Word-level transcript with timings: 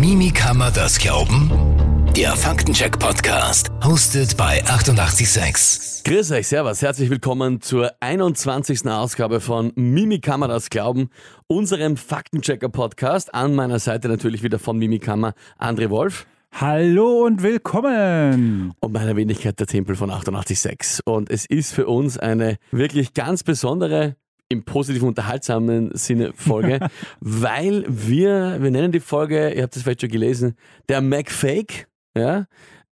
Mimi 0.00 0.30
kann 0.30 0.56
man 0.56 0.72
das 0.72 0.98
glauben? 0.98 1.50
Der 2.16 2.34
Faktencheck-Podcast, 2.34 3.68
hostet 3.84 4.34
bei 4.34 4.64
886. 4.64 6.04
Grüß 6.04 6.32
euch, 6.32 6.48
servus, 6.48 6.80
herzlich 6.80 7.10
willkommen 7.10 7.60
zur 7.60 7.92
21. 8.00 8.86
Ausgabe 8.86 9.40
von 9.40 9.72
Mimi 9.74 10.20
kann 10.20 10.40
man 10.40 10.48
das 10.48 10.70
glauben, 10.70 11.10
unserem 11.48 11.98
Faktenchecker-Podcast. 11.98 13.34
An 13.34 13.54
meiner 13.54 13.78
Seite 13.78 14.08
natürlich 14.08 14.42
wieder 14.42 14.58
von 14.58 14.78
Mimi 14.78 15.00
Kammer 15.00 15.34
André 15.58 15.90
Wolf. 15.90 16.26
Hallo 16.52 17.26
und 17.26 17.42
willkommen! 17.42 18.72
Und 18.80 18.92
meiner 18.92 19.16
Wenigkeit 19.16 19.60
der 19.60 19.66
Tempel 19.66 19.96
von 19.96 20.10
886. 20.10 21.00
Und 21.04 21.30
es 21.30 21.44
ist 21.44 21.74
für 21.74 21.86
uns 21.86 22.16
eine 22.16 22.56
wirklich 22.70 23.12
ganz 23.12 23.42
besondere 23.42 24.16
im 24.50 24.64
positiven, 24.64 25.08
unterhaltsamen 25.08 25.90
Sinne 25.94 26.32
Folge, 26.34 26.80
weil 27.20 27.84
wir, 27.88 28.58
wir 28.60 28.70
nennen 28.70 28.92
die 28.92 29.00
Folge, 29.00 29.50
ihr 29.50 29.62
habt 29.62 29.76
es 29.76 29.82
vielleicht 29.82 30.02
schon 30.02 30.10
gelesen, 30.10 30.56
der 30.88 31.00
MacFake, 31.00 31.86
ja, 32.16 32.46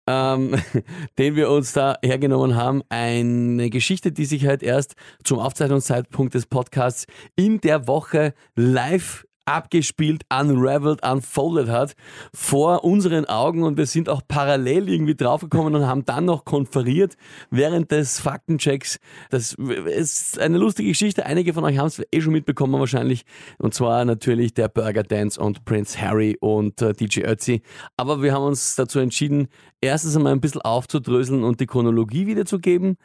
ähm, 0.07 0.55
den 1.19 1.35
wir 1.35 1.51
uns 1.51 1.73
da 1.73 1.97
hergenommen 2.03 2.55
haben. 2.55 2.81
Eine 2.89 3.69
Geschichte, 3.69 4.11
die 4.11 4.25
sich 4.25 4.47
halt 4.47 4.63
erst 4.63 4.95
zum 5.23 5.39
Aufzeichnungszeitpunkt 5.39 6.33
des 6.33 6.45
Podcasts 6.45 7.05
in 7.35 7.59
der 7.61 7.87
Woche 7.87 8.33
live 8.55 9.25
abgespielt, 9.49 10.23
unraveled, 10.29 11.03
unfolded 11.03 11.69
hat 11.69 11.95
vor 12.33 12.83
unseren 12.83 13.25
Augen 13.25 13.63
und 13.63 13.77
wir 13.77 13.87
sind 13.87 14.07
auch 14.07 14.21
parallel 14.27 14.87
irgendwie 14.87 15.15
draufgekommen 15.15 15.75
und 15.75 15.87
haben 15.87 16.05
dann 16.05 16.25
noch 16.25 16.45
konferiert 16.45 17.17
während 17.49 17.91
des 17.91 18.19
Faktenchecks. 18.19 18.99
Das 19.31 19.53
ist 19.53 20.39
eine 20.39 20.59
lustige 20.59 20.89
Geschichte. 20.89 21.25
Einige 21.25 21.53
von 21.53 21.63
euch 21.63 21.79
haben 21.79 21.87
es 21.87 22.01
eh 22.11 22.21
schon 22.21 22.33
mitbekommen 22.33 22.79
wahrscheinlich. 22.79 23.25
Und 23.57 23.73
zwar 23.73 24.05
natürlich 24.05 24.53
der 24.53 24.67
Burger 24.67 25.03
Dance 25.03 25.41
und 25.41 25.65
Prince 25.65 25.99
Harry 25.99 26.37
und 26.39 26.81
äh, 26.83 26.93
DJ 26.93 27.21
Ötzi. 27.21 27.63
Aber 27.97 28.21
wir 28.21 28.33
haben 28.33 28.43
uns 28.43 28.75
dazu 28.75 28.99
entschieden, 28.99 29.47
erstens 29.81 30.15
einmal 30.15 30.33
ein 30.33 30.41
bisschen 30.41 30.61
aufzudröseln 30.61 31.43
und 31.43 31.59
die 31.59 31.67
Chronologie 31.67 32.27
wiederzugeben 32.27 32.97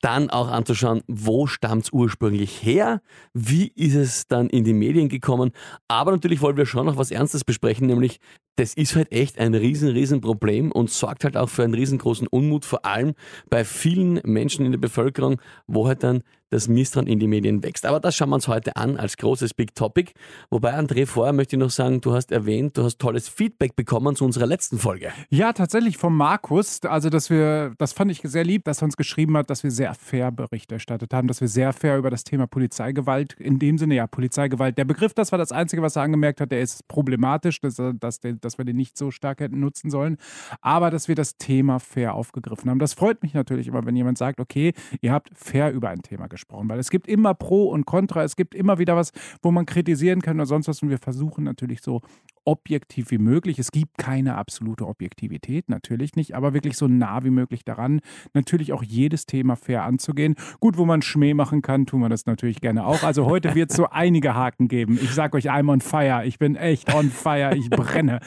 dann 0.00 0.30
auch 0.30 0.48
anzuschauen, 0.48 1.02
wo 1.06 1.46
stammt 1.46 1.84
es 1.84 1.92
ursprünglich 1.92 2.62
her, 2.62 3.02
wie 3.34 3.68
ist 3.68 3.94
es 3.94 4.26
dann 4.26 4.48
in 4.48 4.64
die 4.64 4.72
Medien 4.72 5.08
gekommen. 5.08 5.52
Aber 5.88 6.12
natürlich 6.12 6.40
wollen 6.40 6.56
wir 6.56 6.66
schon 6.66 6.86
noch 6.86 6.96
was 6.96 7.10
Ernstes 7.10 7.44
besprechen, 7.44 7.86
nämlich 7.86 8.18
das 8.60 8.74
ist 8.74 8.94
halt 8.94 9.10
echt 9.10 9.38
ein 9.38 9.54
riesen, 9.54 9.88
riesen 9.88 10.20
Problem 10.20 10.70
und 10.70 10.90
sorgt 10.90 11.24
halt 11.24 11.34
auch 11.34 11.48
für 11.48 11.64
einen 11.64 11.72
riesengroßen 11.72 12.26
Unmut, 12.26 12.66
vor 12.66 12.84
allem 12.84 13.14
bei 13.48 13.64
vielen 13.64 14.20
Menschen 14.24 14.66
in 14.66 14.72
der 14.72 14.78
Bevölkerung, 14.78 15.40
wo 15.66 15.88
halt 15.88 16.02
dann 16.02 16.22
das 16.50 16.68
Misstrauen 16.68 17.06
in 17.06 17.18
die 17.18 17.28
Medien 17.28 17.62
wächst. 17.62 17.86
Aber 17.86 18.00
das 18.00 18.16
schauen 18.16 18.30
wir 18.30 18.34
uns 18.34 18.48
heute 18.48 18.76
an 18.76 18.96
als 18.96 19.16
großes 19.16 19.54
Big 19.54 19.74
Topic. 19.74 20.12
Wobei, 20.50 20.74
André, 20.76 21.06
vorher 21.06 21.32
möchte 21.32 21.56
ich 21.56 21.60
noch 21.60 21.70
sagen, 21.70 22.00
du 22.00 22.12
hast 22.12 22.32
erwähnt, 22.32 22.76
du 22.76 22.82
hast 22.82 22.98
tolles 22.98 23.28
Feedback 23.28 23.76
bekommen 23.76 24.16
zu 24.16 24.24
unserer 24.24 24.46
letzten 24.46 24.78
Folge. 24.78 25.12
Ja, 25.30 25.52
tatsächlich 25.52 25.96
vom 25.96 26.16
Markus. 26.16 26.80
Also, 26.82 27.08
dass 27.08 27.30
wir, 27.30 27.72
das 27.78 27.92
fand 27.92 28.10
ich 28.10 28.20
sehr 28.24 28.44
lieb, 28.44 28.64
dass 28.64 28.82
er 28.82 28.86
uns 28.86 28.96
geschrieben 28.96 29.36
hat, 29.36 29.48
dass 29.48 29.62
wir 29.62 29.70
sehr 29.70 29.94
fair 29.94 30.32
Bericht 30.32 30.72
erstattet 30.72 31.14
haben, 31.14 31.28
dass 31.28 31.40
wir 31.40 31.48
sehr 31.48 31.72
fair 31.72 31.96
über 31.96 32.10
das 32.10 32.24
Thema 32.24 32.46
Polizeigewalt, 32.46 33.34
in 33.34 33.58
dem 33.58 33.78
Sinne, 33.78 33.94
ja, 33.94 34.06
Polizeigewalt. 34.06 34.76
Der 34.76 34.84
Begriff, 34.84 35.14
das 35.14 35.30
war 35.30 35.38
das 35.38 35.52
Einzige, 35.52 35.82
was 35.82 35.96
er 35.96 36.02
angemerkt 36.02 36.40
hat, 36.40 36.50
der 36.50 36.60
ist 36.60 36.86
problematisch, 36.88 37.60
dass, 37.60 37.76
dass, 37.76 38.20
dass 38.20 38.49
wir 38.56 38.64
den 38.64 38.76
nicht 38.76 38.96
so 38.96 39.10
stark 39.10 39.40
hätten 39.40 39.60
nutzen 39.60 39.90
sollen. 39.90 40.16
Aber 40.62 40.90
dass 40.90 41.08
wir 41.08 41.14
das 41.14 41.36
Thema 41.36 41.78
fair 41.78 42.14
aufgegriffen 42.14 42.70
haben. 42.70 42.78
Das 42.78 42.94
freut 42.94 43.22
mich 43.22 43.34
natürlich 43.34 43.68
immer, 43.68 43.84
wenn 43.84 43.96
jemand 43.96 44.16
sagt, 44.16 44.40
okay, 44.40 44.72
ihr 45.00 45.12
habt 45.12 45.30
fair 45.34 45.72
über 45.72 45.90
ein 45.90 46.02
Thema 46.02 46.26
gesprochen 46.26 46.70
weil 46.70 46.78
es 46.78 46.90
gibt 46.90 47.08
immer 47.08 47.34
Pro 47.34 47.68
und 47.68 47.84
Contra, 47.84 48.22
es 48.22 48.36
gibt 48.36 48.54
immer 48.54 48.78
wieder 48.78 48.96
was, 48.96 49.12
wo 49.42 49.50
man 49.50 49.66
kritisieren 49.66 50.22
kann 50.22 50.36
oder 50.36 50.46
sonst 50.46 50.68
was 50.68 50.82
und 50.82 50.88
wir 50.88 50.98
versuchen 50.98 51.44
natürlich 51.44 51.82
so 51.82 52.00
objektiv 52.44 53.10
wie 53.10 53.18
möglich. 53.18 53.58
Es 53.58 53.70
gibt 53.70 53.98
keine 53.98 54.36
absolute 54.36 54.86
Objektivität, 54.86 55.68
natürlich 55.68 56.16
nicht, 56.16 56.34
aber 56.34 56.54
wirklich 56.54 56.76
so 56.76 56.88
nah 56.88 57.22
wie 57.22 57.30
möglich 57.30 57.64
daran, 57.64 58.00
natürlich 58.32 58.72
auch 58.72 58.82
jedes 58.82 59.26
Thema 59.26 59.56
fair 59.56 59.84
anzugehen. 59.84 60.36
Gut, 60.58 60.78
wo 60.78 60.86
man 60.86 61.02
Schmäh 61.02 61.34
machen 61.34 61.60
kann, 61.60 61.86
tun 61.86 62.00
wir 62.00 62.08
das 62.08 62.26
natürlich 62.26 62.60
gerne 62.60 62.86
auch. 62.86 63.02
Also 63.02 63.26
heute 63.26 63.54
wird 63.54 63.70
es 63.70 63.76
so 63.76 63.88
einige 63.90 64.34
Haken 64.34 64.68
geben. 64.68 64.98
Ich 65.00 65.14
sage 65.14 65.36
euch, 65.36 65.50
I'm 65.50 65.70
on 65.70 65.80
fire. 65.80 66.24
Ich 66.24 66.38
bin 66.38 66.56
echt 66.56 66.94
on 66.94 67.10
fire. 67.10 67.54
Ich 67.54 67.68
brenne. 67.68 68.20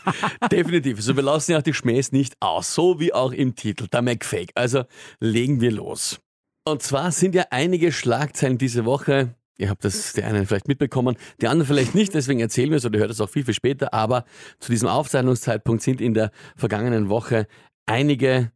Definitiv. 0.52 0.98
Also 0.98 1.16
wir 1.16 1.22
lassen 1.22 1.52
ja 1.52 1.58
auch 1.58 1.62
die 1.62 1.74
Schmähs 1.74 2.12
nicht 2.12 2.36
aus, 2.40 2.74
so 2.74 3.00
wie 3.00 3.12
auch 3.12 3.32
im 3.32 3.54
Titel, 3.54 3.86
der 3.88 4.02
McFake. 4.02 4.52
Also 4.54 4.84
legen 5.20 5.60
wir 5.60 5.72
los. 5.72 6.20
Und 6.64 6.82
zwar 6.82 7.10
sind 7.10 7.34
ja 7.34 7.46
einige 7.50 7.92
Schlagzeilen 7.92 8.58
diese 8.58 8.84
Woche 8.84 9.34
Ihr 9.60 9.68
habt 9.68 9.84
das 9.84 10.14
der 10.14 10.26
einen 10.26 10.46
vielleicht 10.46 10.68
mitbekommen, 10.68 11.18
die 11.42 11.46
anderen 11.46 11.66
vielleicht 11.66 11.94
nicht, 11.94 12.14
deswegen 12.14 12.40
erzählen 12.40 12.70
wir 12.70 12.78
es 12.78 12.86
oder 12.86 12.98
hört 12.98 13.10
es 13.10 13.20
auch 13.20 13.28
viel, 13.28 13.44
viel 13.44 13.52
später. 13.52 13.92
Aber 13.92 14.24
zu 14.58 14.72
diesem 14.72 14.88
Aufzeichnungszeitpunkt 14.88 15.82
sind 15.82 16.00
in 16.00 16.14
der 16.14 16.30
vergangenen 16.56 17.10
Woche 17.10 17.46
einige 17.84 18.52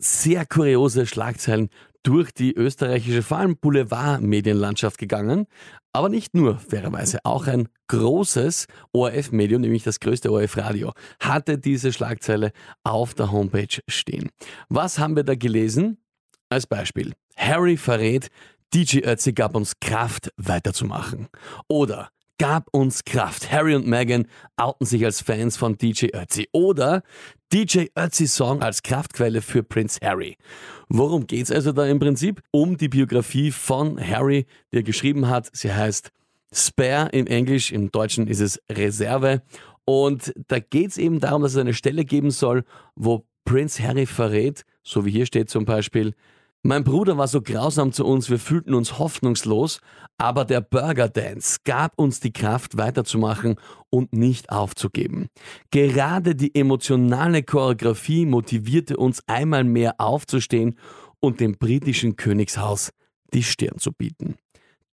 sehr 0.00 0.44
kuriose 0.44 1.06
Schlagzeilen 1.06 1.70
durch 2.02 2.32
die 2.32 2.54
österreichische, 2.54 3.22
vor 3.22 3.38
allem 3.38 3.56
Boulevard-Medienlandschaft 3.56 4.98
gegangen. 4.98 5.46
Aber 5.92 6.08
nicht 6.08 6.34
nur, 6.34 6.58
fairerweise. 6.58 7.18
Auch 7.24 7.46
ein 7.46 7.68
großes 7.88 8.66
ORF-Medium, 8.92 9.60
nämlich 9.60 9.82
das 9.82 10.00
größte 10.00 10.32
ORF-Radio, 10.32 10.92
hatte 11.20 11.58
diese 11.58 11.92
Schlagzeile 11.92 12.52
auf 12.82 13.14
der 13.14 13.30
Homepage 13.30 13.80
stehen. 13.88 14.30
Was 14.68 14.98
haben 14.98 15.16
wir 15.16 15.24
da 15.24 15.34
gelesen? 15.34 15.98
Als 16.48 16.66
Beispiel. 16.66 17.12
Harry 17.36 17.76
verrät, 17.76 18.28
DJ 18.74 19.00
Ötzi 19.00 19.32
gab 19.32 19.54
uns 19.54 19.78
Kraft 19.80 20.30
weiterzumachen. 20.36 21.28
Oder 21.68 22.10
gab 22.42 22.66
uns 22.72 23.04
Kraft. 23.04 23.52
Harry 23.52 23.72
und 23.76 23.86
Meghan 23.86 24.26
outen 24.56 24.84
sich 24.84 25.04
als 25.04 25.20
Fans 25.20 25.56
von 25.56 25.78
DJ 25.78 26.06
Ötzi. 26.12 26.48
Oder 26.50 27.04
DJ 27.52 27.84
Ötzi 27.96 28.26
Song 28.26 28.62
als 28.62 28.82
Kraftquelle 28.82 29.42
für 29.42 29.62
Prince 29.62 30.00
Harry. 30.02 30.36
Worum 30.88 31.28
geht's 31.28 31.52
also 31.52 31.70
da 31.70 31.86
im 31.86 32.00
Prinzip? 32.00 32.42
Um 32.50 32.76
die 32.76 32.88
Biografie 32.88 33.52
von 33.52 33.96
Harry, 34.04 34.46
die 34.72 34.78
er 34.78 34.82
geschrieben 34.82 35.28
hat. 35.28 35.50
Sie 35.52 35.72
heißt 35.72 36.10
Spare 36.52 37.10
im 37.10 37.28
Englisch, 37.28 37.70
im 37.70 37.92
Deutschen 37.92 38.26
ist 38.26 38.40
es 38.40 38.60
Reserve. 38.68 39.42
Und 39.84 40.32
da 40.48 40.58
geht's 40.58 40.98
eben 40.98 41.20
darum, 41.20 41.42
dass 41.42 41.52
es 41.52 41.58
eine 41.58 41.74
Stelle 41.74 42.04
geben 42.04 42.32
soll, 42.32 42.64
wo 42.96 43.24
Prince 43.44 43.80
Harry 43.86 44.06
verrät, 44.06 44.64
so 44.82 45.06
wie 45.06 45.12
hier 45.12 45.26
steht 45.26 45.48
zum 45.48 45.64
Beispiel, 45.64 46.12
mein 46.62 46.84
Bruder 46.84 47.18
war 47.18 47.26
so 47.26 47.42
grausam 47.42 47.92
zu 47.92 48.06
uns, 48.06 48.30
wir 48.30 48.38
fühlten 48.38 48.74
uns 48.74 48.98
hoffnungslos, 48.98 49.80
aber 50.16 50.44
der 50.44 50.60
Burger 50.60 51.08
Dance 51.08 51.58
gab 51.64 51.98
uns 51.98 52.20
die 52.20 52.32
Kraft 52.32 52.76
weiterzumachen 52.76 53.56
und 53.90 54.12
nicht 54.12 54.50
aufzugeben. 54.50 55.26
Gerade 55.70 56.36
die 56.36 56.54
emotionale 56.54 57.42
Choreografie 57.42 58.26
motivierte 58.26 58.96
uns 58.96 59.22
einmal 59.26 59.64
mehr 59.64 59.96
aufzustehen 59.98 60.76
und 61.18 61.40
dem 61.40 61.58
britischen 61.58 62.14
Königshaus 62.16 62.90
die 63.34 63.42
Stirn 63.42 63.78
zu 63.78 63.92
bieten. 63.92 64.36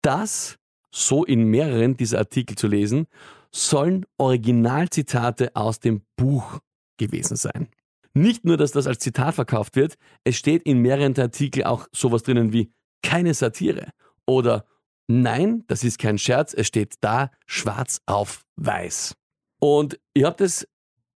Das, 0.01 0.57
so 0.91 1.24
in 1.24 1.44
mehreren 1.44 1.97
dieser 1.97 2.19
Artikel 2.19 2.56
zu 2.56 2.68
lesen, 2.68 3.06
sollen 3.51 4.06
Originalzitate 4.18 5.56
aus 5.56 5.80
dem 5.80 6.01
Buch 6.16 6.59
gewesen 6.97 7.36
sein. 7.36 7.69
Nicht 8.13 8.45
nur, 8.45 8.57
dass 8.57 8.71
das 8.71 8.87
als 8.87 8.99
Zitat 8.99 9.35
verkauft 9.35 9.75
wird, 9.75 9.95
es 10.23 10.35
steht 10.35 10.63
in 10.63 10.79
mehreren 10.79 11.17
Artikeln 11.17 11.65
auch 11.65 11.87
sowas 11.91 12.23
drinnen 12.23 12.53
wie 12.53 12.71
keine 13.03 13.33
Satire 13.33 13.89
oder 14.25 14.65
nein, 15.07 15.63
das 15.67 15.83
ist 15.83 15.99
kein 15.99 16.17
Scherz, 16.17 16.53
es 16.53 16.67
steht 16.67 16.95
da 17.01 17.31
schwarz 17.45 18.01
auf 18.05 18.45
weiß. 18.57 19.15
Und 19.59 19.99
ihr 20.13 20.25
habt 20.25 20.41
es 20.41 20.67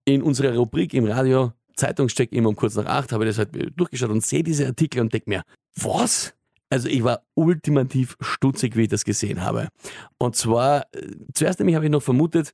in 0.06 0.22
unserer 0.22 0.56
Rubrik 0.56 0.94
im 0.94 1.06
Radio 1.06 1.54
Zeitungscheck 1.76 2.32
immer 2.32 2.50
um 2.50 2.56
kurz 2.56 2.76
nach 2.76 2.86
acht, 2.86 3.12
habe 3.12 3.24
ich 3.24 3.30
das 3.30 3.38
halt 3.40 3.50
durchgeschaut 3.76 4.10
und 4.10 4.24
sehe 4.24 4.44
diese 4.44 4.68
Artikel 4.68 5.02
und 5.02 5.14
denke 5.14 5.30
mir, 5.30 5.44
was? 5.76 6.34
Also 6.70 6.88
ich 6.90 7.04
war 7.04 7.24
ultimativ 7.36 8.16
stutzig, 8.20 8.76
wie 8.76 8.84
ich 8.84 8.88
das 8.90 9.06
gesehen 9.06 9.42
habe. 9.42 9.70
Und 10.18 10.36
zwar, 10.36 10.86
äh, 10.94 11.12
zuerst 11.34 11.60
nämlich 11.60 11.76
habe 11.76 11.86
ich 11.86 11.92
noch 11.92 12.02
vermutet, 12.02 12.54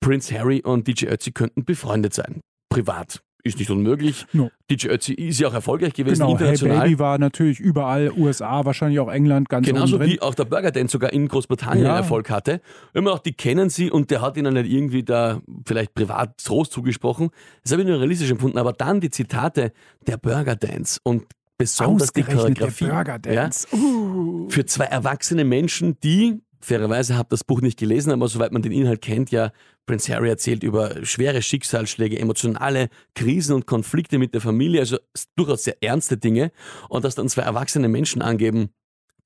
Prince 0.00 0.36
Harry 0.36 0.62
und 0.62 0.86
DJ 0.86 1.06
Ötzi 1.06 1.32
könnten 1.32 1.64
befreundet 1.64 2.14
sein. 2.14 2.40
Privat 2.68 3.22
ist 3.42 3.58
nicht 3.58 3.70
unmöglich. 3.70 4.26
No. 4.32 4.50
DJ 4.70 4.88
Ötzi 4.88 5.14
ist 5.14 5.40
ja 5.40 5.48
auch 5.48 5.54
erfolgreich 5.54 5.94
gewesen 5.94 6.20
genau, 6.20 6.32
international. 6.32 6.76
Hey 6.76 6.88
Baby 6.88 6.98
war 6.98 7.18
natürlich 7.18 7.60
überall, 7.60 8.12
USA, 8.16 8.64
wahrscheinlich 8.64 9.00
auch 9.00 9.10
England, 9.10 9.48
ganz 9.48 9.66
Genauso 9.66 10.00
wie 10.00 10.20
auch 10.20 10.34
der 10.34 10.44
Burger 10.44 10.70
Dance 10.70 10.92
sogar 10.92 11.12
in 11.12 11.28
Großbritannien 11.28 11.86
ja. 11.86 11.96
Erfolg 11.96 12.30
hatte. 12.30 12.60
Immer 12.94 13.12
auch, 13.12 13.18
die 13.18 13.32
kennen 13.32 13.70
sie 13.70 13.90
und 13.90 14.10
der 14.10 14.22
hat 14.22 14.36
ihnen 14.36 14.54
nicht 14.54 14.70
irgendwie 14.70 15.02
da 15.02 15.40
vielleicht 15.66 15.94
privat 15.94 16.38
Trost 16.38 16.72
zugesprochen. 16.72 17.30
Das 17.62 17.72
habe 17.72 17.82
ich 17.82 17.88
nur 17.88 17.98
realistisch 17.98 18.30
empfunden. 18.30 18.58
Aber 18.58 18.72
dann 18.72 19.00
die 19.00 19.10
Zitate 19.10 19.72
der 20.06 20.16
Burger 20.16 20.56
Dance 20.56 21.00
und 21.02 21.24
besonders 21.58 22.12
die 22.12 22.22
Choreografie. 22.22 22.86
Ja, 22.86 23.50
uh. 23.72 24.48
Für 24.48 24.64
zwei 24.64 24.86
erwachsene 24.86 25.44
Menschen, 25.44 25.98
die 26.00 26.40
fairerweise 26.60 27.16
habe 27.16 27.28
das 27.30 27.44
Buch 27.44 27.60
nicht 27.60 27.78
gelesen, 27.78 28.12
aber 28.12 28.28
soweit 28.28 28.52
man 28.52 28.62
den 28.62 28.72
Inhalt 28.72 29.02
kennt, 29.02 29.30
ja, 29.30 29.52
Prince 29.86 30.14
Harry 30.14 30.28
erzählt 30.28 30.62
über 30.62 31.04
schwere 31.04 31.42
Schicksalsschläge, 31.42 32.18
emotionale 32.18 32.90
Krisen 33.14 33.54
und 33.54 33.66
Konflikte 33.66 34.18
mit 34.18 34.34
der 34.34 34.40
Familie, 34.40 34.80
also 34.80 34.98
durchaus 35.36 35.64
sehr 35.64 35.82
ernste 35.82 36.16
Dinge. 36.16 36.52
Und 36.88 37.04
dass 37.04 37.14
dann 37.14 37.28
zwei 37.28 37.42
erwachsene 37.42 37.88
Menschen 37.88 38.22
angeben, 38.22 38.70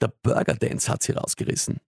der 0.01 0.13
Burger 0.23 0.55
Dance 0.55 0.91
hat 0.91 1.03
sie 1.03 1.13
rausgerissen. 1.13 1.81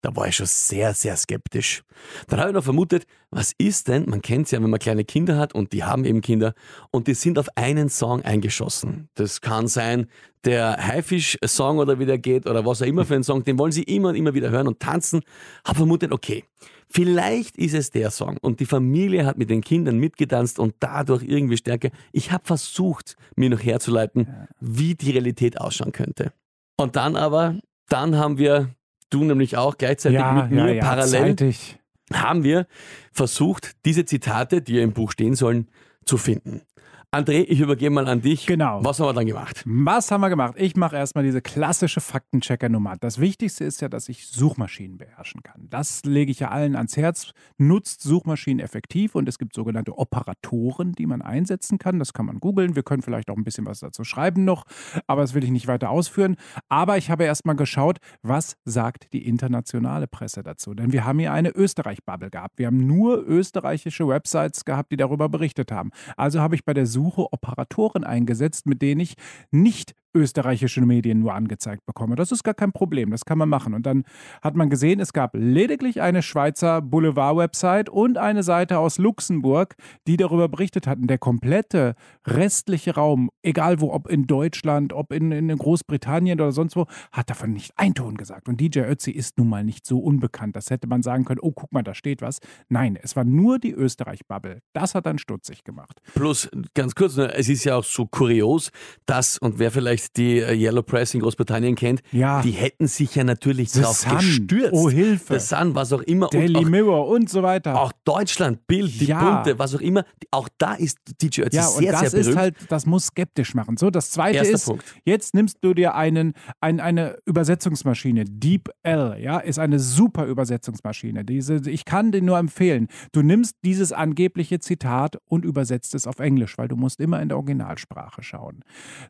Da 0.00 0.14
war 0.14 0.28
ich 0.28 0.36
schon 0.36 0.46
sehr, 0.46 0.94
sehr 0.94 1.16
skeptisch. 1.16 1.82
Dann 2.28 2.38
habe 2.38 2.50
ich 2.50 2.54
noch 2.54 2.62
vermutet, 2.62 3.04
was 3.30 3.52
ist 3.58 3.88
denn, 3.88 4.08
man 4.08 4.22
kennt 4.22 4.46
es 4.46 4.52
ja, 4.52 4.62
wenn 4.62 4.70
man 4.70 4.78
kleine 4.78 5.04
Kinder 5.04 5.36
hat 5.36 5.54
und 5.54 5.72
die 5.72 5.82
haben 5.82 6.04
eben 6.04 6.20
Kinder 6.20 6.54
und 6.92 7.08
die 7.08 7.14
sind 7.14 7.38
auf 7.38 7.48
einen 7.56 7.88
Song 7.88 8.22
eingeschossen. 8.22 9.08
Das 9.14 9.40
kann 9.40 9.66
sein 9.66 10.06
der 10.44 10.76
Haifisch-Song 10.76 11.78
oder 11.78 11.98
wie 11.98 12.06
der 12.06 12.18
geht 12.18 12.46
oder 12.46 12.64
was 12.64 12.80
auch 12.80 12.86
immer 12.86 13.04
für 13.04 13.16
ein 13.16 13.24
Song, 13.24 13.42
den 13.42 13.58
wollen 13.58 13.72
sie 13.72 13.82
immer 13.82 14.10
und 14.10 14.14
immer 14.14 14.34
wieder 14.34 14.50
hören 14.50 14.68
und 14.68 14.78
tanzen. 14.78 15.22
Habe 15.64 15.78
vermutet, 15.78 16.12
okay, 16.12 16.44
vielleicht 16.88 17.56
ist 17.56 17.74
es 17.74 17.90
der 17.90 18.12
Song 18.12 18.36
und 18.40 18.60
die 18.60 18.66
Familie 18.66 19.26
hat 19.26 19.36
mit 19.36 19.50
den 19.50 19.62
Kindern 19.62 19.98
mitgetanzt 19.98 20.60
und 20.60 20.76
dadurch 20.78 21.24
irgendwie 21.24 21.56
stärker. 21.56 21.90
Ich 22.12 22.30
habe 22.30 22.44
versucht, 22.46 23.16
mir 23.34 23.50
noch 23.50 23.62
herzuleiten, 23.62 24.48
wie 24.60 24.94
die 24.94 25.10
Realität 25.10 25.60
ausschauen 25.60 25.90
könnte. 25.90 26.32
Und 26.76 26.94
dann 26.94 27.16
aber, 27.16 27.58
dann 27.88 28.16
haben 28.16 28.38
wir 28.38 28.70
du 29.10 29.24
nämlich 29.24 29.56
auch 29.56 29.78
gleichzeitig 29.78 30.18
ja, 30.18 30.32
mit 30.32 30.50
mir 30.50 30.74
ja, 30.74 30.84
parallel 30.84 31.36
zeitig. 31.36 31.78
haben 32.12 32.44
wir 32.44 32.66
versucht, 33.12 33.72
diese 33.84 34.04
Zitate, 34.04 34.62
die 34.62 34.74
ja 34.74 34.82
im 34.82 34.92
Buch 34.92 35.12
stehen 35.12 35.34
sollen, 35.34 35.68
zu 36.04 36.16
finden. 36.16 36.62
André, 37.10 37.46
ich 37.48 37.58
übergebe 37.60 37.88
mal 37.88 38.06
an 38.06 38.20
dich. 38.20 38.44
Genau. 38.44 38.84
Was 38.84 39.00
haben 39.00 39.08
wir 39.08 39.14
dann 39.14 39.24
gemacht? 39.24 39.64
Was 39.64 40.10
haben 40.10 40.20
wir 40.20 40.28
gemacht? 40.28 40.56
Ich 40.58 40.76
mache 40.76 40.94
erstmal 40.94 41.24
diese 41.24 41.40
klassische 41.40 42.02
Faktenchecker-Nummer. 42.02 42.96
Das 43.00 43.18
Wichtigste 43.18 43.64
ist 43.64 43.80
ja, 43.80 43.88
dass 43.88 44.10
ich 44.10 44.26
Suchmaschinen 44.26 44.98
beherrschen 44.98 45.42
kann. 45.42 45.68
Das 45.70 46.04
lege 46.04 46.30
ich 46.30 46.40
ja 46.40 46.50
allen 46.50 46.76
ans 46.76 46.98
Herz. 46.98 47.32
Nutzt 47.56 48.02
Suchmaschinen 48.02 48.60
effektiv 48.60 49.14
und 49.14 49.26
es 49.26 49.38
gibt 49.38 49.54
sogenannte 49.54 49.96
Operatoren, 49.96 50.92
die 50.92 51.06
man 51.06 51.22
einsetzen 51.22 51.78
kann. 51.78 51.98
Das 51.98 52.12
kann 52.12 52.26
man 52.26 52.40
googeln. 52.40 52.76
Wir 52.76 52.82
können 52.82 53.00
vielleicht 53.00 53.30
auch 53.30 53.38
ein 53.38 53.44
bisschen 53.44 53.64
was 53.64 53.80
dazu 53.80 54.04
schreiben 54.04 54.44
noch, 54.44 54.64
aber 55.06 55.22
das 55.22 55.32
will 55.32 55.42
ich 55.42 55.50
nicht 55.50 55.66
weiter 55.66 55.88
ausführen. 55.88 56.36
Aber 56.68 56.98
ich 56.98 57.10
habe 57.10 57.24
erstmal 57.24 57.56
geschaut, 57.56 58.00
was 58.20 58.58
sagt 58.66 59.14
die 59.14 59.26
internationale 59.26 60.08
Presse 60.08 60.42
dazu? 60.42 60.74
Denn 60.74 60.92
wir 60.92 61.06
haben 61.06 61.20
hier 61.20 61.32
eine 61.32 61.56
Österreich-Bubble 61.56 62.28
gehabt. 62.28 62.58
Wir 62.58 62.66
haben 62.66 62.86
nur 62.86 63.26
österreichische 63.26 64.06
Websites 64.06 64.66
gehabt, 64.66 64.92
die 64.92 64.98
darüber 64.98 65.30
berichtet 65.30 65.72
haben. 65.72 65.90
Also 66.18 66.42
habe 66.42 66.54
ich 66.54 66.66
bei 66.66 66.74
der 66.74 66.84
Suche 66.84 66.97
Operatoren 67.06 68.04
eingesetzt, 68.04 68.66
mit 68.66 68.82
denen 68.82 69.00
ich 69.00 69.14
nicht 69.50 69.94
österreichische 70.18 70.80
Medien 70.80 71.20
nur 71.20 71.34
angezeigt 71.34 71.86
bekomme. 71.86 72.16
Das 72.16 72.32
ist 72.32 72.42
gar 72.42 72.54
kein 72.54 72.72
Problem, 72.72 73.10
das 73.10 73.24
kann 73.24 73.38
man 73.38 73.48
machen. 73.48 73.74
Und 73.74 73.86
dann 73.86 74.04
hat 74.42 74.56
man 74.56 74.68
gesehen, 74.68 75.00
es 75.00 75.12
gab 75.12 75.34
lediglich 75.34 76.02
eine 76.02 76.22
Schweizer 76.22 76.82
Boulevard-Website 76.82 77.88
und 77.88 78.18
eine 78.18 78.42
Seite 78.42 78.78
aus 78.78 78.98
Luxemburg, 78.98 79.76
die 80.06 80.16
darüber 80.16 80.48
berichtet 80.48 80.86
hatten. 80.86 81.06
Der 81.06 81.18
komplette 81.18 81.94
restliche 82.26 82.94
Raum, 82.94 83.30
egal 83.42 83.80
wo, 83.80 83.92
ob 83.92 84.08
in 84.08 84.26
Deutschland, 84.26 84.92
ob 84.92 85.12
in, 85.12 85.32
in 85.32 85.48
Großbritannien 85.56 86.40
oder 86.40 86.52
sonst 86.52 86.76
wo, 86.76 86.86
hat 87.12 87.30
davon 87.30 87.52
nicht 87.52 87.72
ein 87.76 87.94
Ton 87.94 88.16
gesagt. 88.16 88.48
Und 88.48 88.60
DJ 88.60 88.80
Ötzi 88.80 89.10
ist 89.10 89.38
nun 89.38 89.48
mal 89.48 89.64
nicht 89.64 89.86
so 89.86 89.98
unbekannt. 89.98 90.56
Das 90.56 90.70
hätte 90.70 90.86
man 90.86 91.02
sagen 91.02 91.24
können, 91.24 91.40
oh, 91.40 91.52
guck 91.52 91.72
mal, 91.72 91.82
da 91.82 91.94
steht 91.94 92.22
was. 92.22 92.38
Nein, 92.68 92.98
es 93.00 93.16
war 93.16 93.24
nur 93.24 93.58
die 93.58 93.72
Österreich-Bubble. 93.72 94.60
Das 94.72 94.94
hat 94.94 95.06
dann 95.06 95.18
stutzig 95.18 95.64
gemacht. 95.64 96.00
Plus, 96.14 96.48
ganz 96.74 96.94
kurz, 96.94 97.16
ne, 97.16 97.32
es 97.34 97.48
ist 97.48 97.64
ja 97.64 97.76
auch 97.76 97.84
so 97.84 98.06
kurios, 98.06 98.70
dass, 99.06 99.38
und 99.38 99.58
wer 99.58 99.70
vielleicht 99.70 100.07
die 100.12 100.38
äh, 100.38 100.54
Yellow 100.54 100.82
Press 100.82 101.14
in 101.14 101.20
Großbritannien 101.20 101.74
kennt, 101.74 102.02
Ja. 102.12 102.42
die 102.42 102.52
hätten 102.52 102.86
sich 102.86 103.14
ja 103.14 103.24
natürlich 103.24 103.70
The 103.72 103.82
drauf 103.82 103.98
Sun. 103.98 104.16
gestürzt. 104.18 104.72
Oh, 104.72 104.88
Hilfe. 104.90 105.38
The 105.38 105.46
Sun, 105.46 105.74
was 105.74 105.92
auch 105.92 106.02
immer. 106.02 106.28
Daily 106.28 106.56
und 106.56 106.64
auch, 106.66 106.70
Mirror 106.70 107.08
und 107.08 107.28
so 107.30 107.42
weiter. 107.42 107.78
auch 107.80 107.92
Deutschland, 108.04 108.66
Bild, 108.66 109.00
die 109.00 109.06
Ja. 109.06 109.42
Bunte, 109.42 109.58
was 109.58 109.74
auch 109.74 109.80
immer. 109.80 110.04
Auch 110.30 110.48
da 110.58 110.74
ist 110.74 110.98
DJ 111.22 111.42
Ötzi 111.42 111.56
Ja, 111.56 111.62
sehr, 111.64 111.92
das 111.92 112.00
sehr 112.00 112.10
berühmt. 112.10 112.28
ist 112.28 112.36
halt, 112.36 112.56
das 112.68 112.86
muss 112.86 113.06
skeptisch 113.06 113.54
machen. 113.54 113.76
So, 113.76 113.90
das 113.90 114.10
zweite 114.10 114.38
Erster 114.38 114.54
ist, 114.54 114.64
Punkt. 114.66 114.84
jetzt 115.04 115.34
nimmst 115.34 115.58
du 115.62 115.74
dir 115.74 115.94
einen, 115.94 116.34
ein, 116.60 116.80
eine 116.80 117.18
Übersetzungsmaschine. 117.26 118.24
DeepL, 118.24 119.16
ja, 119.20 119.38
ist 119.38 119.58
eine 119.58 119.78
super 119.78 120.24
Übersetzungsmaschine. 120.26 121.24
Diese, 121.24 121.60
ich 121.70 121.84
kann 121.84 122.12
den 122.12 122.24
nur 122.24 122.38
empfehlen. 122.38 122.88
Du 123.12 123.22
nimmst 123.22 123.56
dieses 123.64 123.92
angebliche 123.92 124.58
Zitat 124.60 125.18
und 125.26 125.44
übersetzt 125.44 125.94
es 125.94 126.06
auf 126.06 126.18
Englisch, 126.18 126.58
weil 126.58 126.68
du 126.68 126.76
musst 126.76 127.00
immer 127.00 127.20
in 127.22 127.28
der 127.28 127.36
Originalsprache 127.38 128.22
schauen. 128.22 128.60